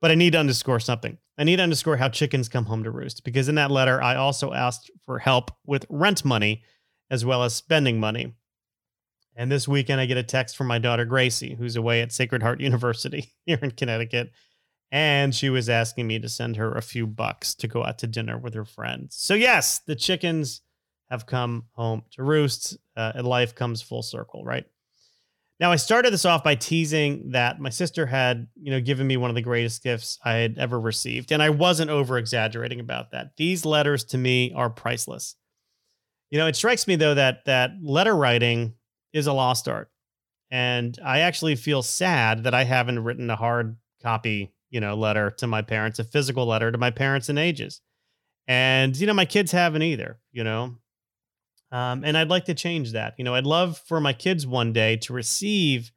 but 0.00 0.10
I 0.10 0.14
need 0.14 0.32
to 0.32 0.38
underscore 0.38 0.80
something. 0.80 1.18
I 1.38 1.44
need 1.44 1.56
to 1.56 1.62
underscore 1.62 1.96
how 1.96 2.08
chickens 2.08 2.48
come 2.48 2.66
home 2.66 2.84
to 2.84 2.90
roost 2.90 3.24
because 3.24 3.48
in 3.48 3.54
that 3.54 3.70
letter, 3.70 4.02
I 4.02 4.16
also 4.16 4.52
asked 4.52 4.90
for 5.04 5.18
help 5.18 5.50
with 5.64 5.86
rent 5.88 6.24
money 6.24 6.62
as 7.10 7.24
well 7.24 7.42
as 7.42 7.54
spending 7.54 7.98
money. 7.98 8.34
And 9.36 9.50
this 9.50 9.68
weekend, 9.68 10.00
I 10.00 10.06
get 10.06 10.16
a 10.16 10.22
text 10.22 10.56
from 10.56 10.66
my 10.66 10.78
daughter, 10.78 11.04
Gracie, 11.04 11.54
who's 11.54 11.76
away 11.76 12.02
at 12.02 12.12
Sacred 12.12 12.42
Heart 12.42 12.60
University 12.60 13.32
here 13.46 13.58
in 13.62 13.70
Connecticut. 13.70 14.32
And 14.92 15.34
she 15.34 15.50
was 15.50 15.68
asking 15.68 16.08
me 16.08 16.18
to 16.18 16.28
send 16.28 16.56
her 16.56 16.72
a 16.72 16.82
few 16.82 17.06
bucks 17.06 17.54
to 17.54 17.68
go 17.68 17.84
out 17.84 17.98
to 17.98 18.06
dinner 18.06 18.36
with 18.36 18.54
her 18.54 18.64
friends. 18.64 19.16
So, 19.16 19.34
yes, 19.34 19.78
the 19.86 19.94
chickens 19.94 20.62
have 21.10 21.26
come 21.26 21.66
home 21.72 22.02
to 22.12 22.24
roost. 22.24 22.76
Uh, 22.96 23.12
and 23.14 23.26
life 23.26 23.54
comes 23.54 23.82
full 23.82 24.02
circle, 24.02 24.44
right? 24.44 24.66
Now, 25.60 25.70
I 25.70 25.76
started 25.76 26.10
this 26.10 26.24
off 26.24 26.42
by 26.42 26.54
teasing 26.54 27.32
that 27.32 27.60
my 27.60 27.68
sister 27.68 28.06
had, 28.06 28.46
you 28.60 28.70
know, 28.70 28.80
given 28.80 29.06
me 29.06 29.18
one 29.18 29.30
of 29.30 29.36
the 29.36 29.42
greatest 29.42 29.82
gifts 29.82 30.18
I 30.24 30.32
had 30.36 30.56
ever 30.56 30.80
received, 30.80 31.32
and 31.32 31.42
I 31.42 31.50
wasn't 31.50 31.90
over 31.90 32.16
exaggerating 32.16 32.80
about 32.80 33.10
that. 33.10 33.36
These 33.36 33.66
letters 33.66 34.04
to 34.04 34.18
me 34.18 34.54
are 34.54 34.70
priceless. 34.70 35.36
You 36.30 36.38
know, 36.38 36.46
it 36.46 36.56
strikes 36.56 36.86
me 36.86 36.96
though 36.96 37.14
that 37.14 37.44
that 37.44 37.72
letter 37.82 38.16
writing 38.16 38.72
is 39.12 39.26
a 39.26 39.34
lost 39.34 39.68
art, 39.68 39.90
and 40.50 40.98
I 41.04 41.20
actually 41.20 41.56
feel 41.56 41.82
sad 41.82 42.44
that 42.44 42.54
I 42.54 42.64
haven't 42.64 43.04
written 43.04 43.28
a 43.28 43.36
hard 43.36 43.76
copy, 44.02 44.54
you 44.70 44.80
know, 44.80 44.96
letter 44.96 45.30
to 45.38 45.46
my 45.46 45.60
parents, 45.60 45.98
a 45.98 46.04
physical 46.04 46.46
letter 46.46 46.72
to 46.72 46.78
my 46.78 46.90
parents 46.90 47.28
in 47.28 47.36
ages. 47.36 47.82
And, 48.48 48.96
you 48.96 49.06
know, 49.06 49.12
my 49.12 49.26
kids 49.26 49.52
haven't 49.52 49.82
either, 49.82 50.18
you 50.32 50.42
know. 50.42 50.76
Um, 51.72 52.04
and 52.04 52.18
I'd 52.18 52.30
like 52.30 52.46
to 52.46 52.54
change 52.54 52.92
that. 52.92 53.14
You 53.16 53.24
know, 53.24 53.34
I'd 53.34 53.46
love 53.46 53.78
for 53.86 54.00
my 54.00 54.12
kids 54.12 54.46
one 54.46 54.72
day 54.72 54.96
to 54.98 55.12
receive 55.12 55.92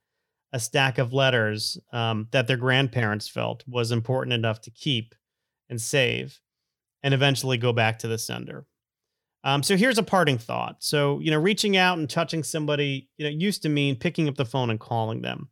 a 0.51 0.59
stack 0.59 0.99
of 0.99 1.13
letters 1.13 1.79
um, 1.91 2.27
that 2.31 2.47
their 2.47 2.57
grandparents 2.57 3.27
felt 3.27 3.63
was 3.67 3.91
important 3.91 4.33
enough 4.33 4.61
to 4.61 4.71
keep 4.71 5.15
and 5.69 5.81
save 5.81 6.39
and 7.01 7.13
eventually 7.13 7.57
go 7.57 7.73
back 7.73 7.99
to 7.99 8.07
the 8.07 8.19
sender. 8.19 8.65
Um, 9.43 9.63
so 9.63 9.75
here's 9.75 9.97
a 9.97 10.03
parting 10.03 10.37
thought. 10.37 10.83
So, 10.83 11.19
you 11.19 11.31
know, 11.31 11.39
reaching 11.39 11.75
out 11.75 11.97
and 11.97 12.09
touching 12.09 12.43
somebody, 12.43 13.09
you 13.17 13.25
know, 13.25 13.31
used 13.31 13.63
to 13.63 13.69
mean 13.69 13.95
picking 13.95 14.29
up 14.29 14.35
the 14.35 14.45
phone 14.45 14.69
and 14.69 14.79
calling 14.79 15.21
them. 15.21 15.49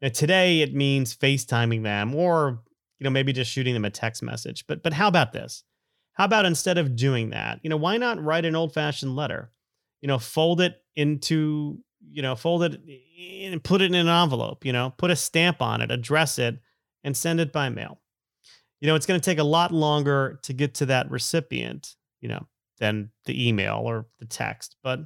Now, 0.00 0.08
today 0.08 0.60
it 0.60 0.74
means 0.74 1.14
FaceTiming 1.14 1.82
them 1.82 2.14
or, 2.14 2.62
you 2.98 3.04
know, 3.04 3.10
maybe 3.10 3.32
just 3.32 3.50
shooting 3.52 3.74
them 3.74 3.84
a 3.84 3.90
text 3.90 4.22
message. 4.22 4.66
But 4.66 4.82
but 4.82 4.94
how 4.94 5.08
about 5.08 5.32
this? 5.32 5.62
How 6.14 6.24
about 6.24 6.46
instead 6.46 6.78
of 6.78 6.96
doing 6.96 7.30
that, 7.30 7.60
you 7.62 7.70
know, 7.70 7.76
why 7.76 7.96
not 7.96 8.20
write 8.20 8.44
an 8.44 8.56
old-fashioned 8.56 9.14
letter? 9.14 9.52
You 10.00 10.08
know, 10.08 10.18
fold 10.18 10.60
it 10.60 10.76
into, 10.96 11.78
you 12.10 12.22
know, 12.22 12.36
fold 12.36 12.62
it 12.64 12.80
and 13.42 13.62
put 13.62 13.82
it 13.82 13.86
in 13.86 13.94
an 13.94 14.08
envelope, 14.08 14.64
you 14.64 14.72
know, 14.72 14.94
put 14.96 15.10
a 15.10 15.16
stamp 15.16 15.60
on 15.60 15.80
it, 15.80 15.90
address 15.90 16.38
it, 16.38 16.58
and 17.04 17.16
send 17.16 17.40
it 17.40 17.52
by 17.52 17.68
mail. 17.68 18.00
You 18.80 18.86
know, 18.86 18.94
it's 18.94 19.06
going 19.06 19.20
to 19.20 19.24
take 19.24 19.38
a 19.38 19.44
lot 19.44 19.72
longer 19.72 20.38
to 20.42 20.52
get 20.52 20.74
to 20.74 20.86
that 20.86 21.10
recipient, 21.10 21.96
you 22.20 22.28
know, 22.28 22.46
than 22.78 23.10
the 23.24 23.48
email 23.48 23.82
or 23.84 24.06
the 24.20 24.26
text. 24.26 24.76
But 24.82 25.00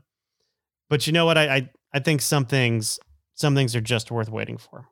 but 0.91 1.07
you 1.07 1.13
know 1.13 1.25
what? 1.25 1.39
I 1.39 1.57
I, 1.57 1.71
I 1.95 1.99
think 2.01 2.21
some 2.21 2.45
things 2.45 2.99
some 3.35 3.55
things 3.55 3.75
are 3.75 3.81
just 3.81 4.11
worth 4.11 4.29
waiting 4.29 4.59
for. 4.59 4.89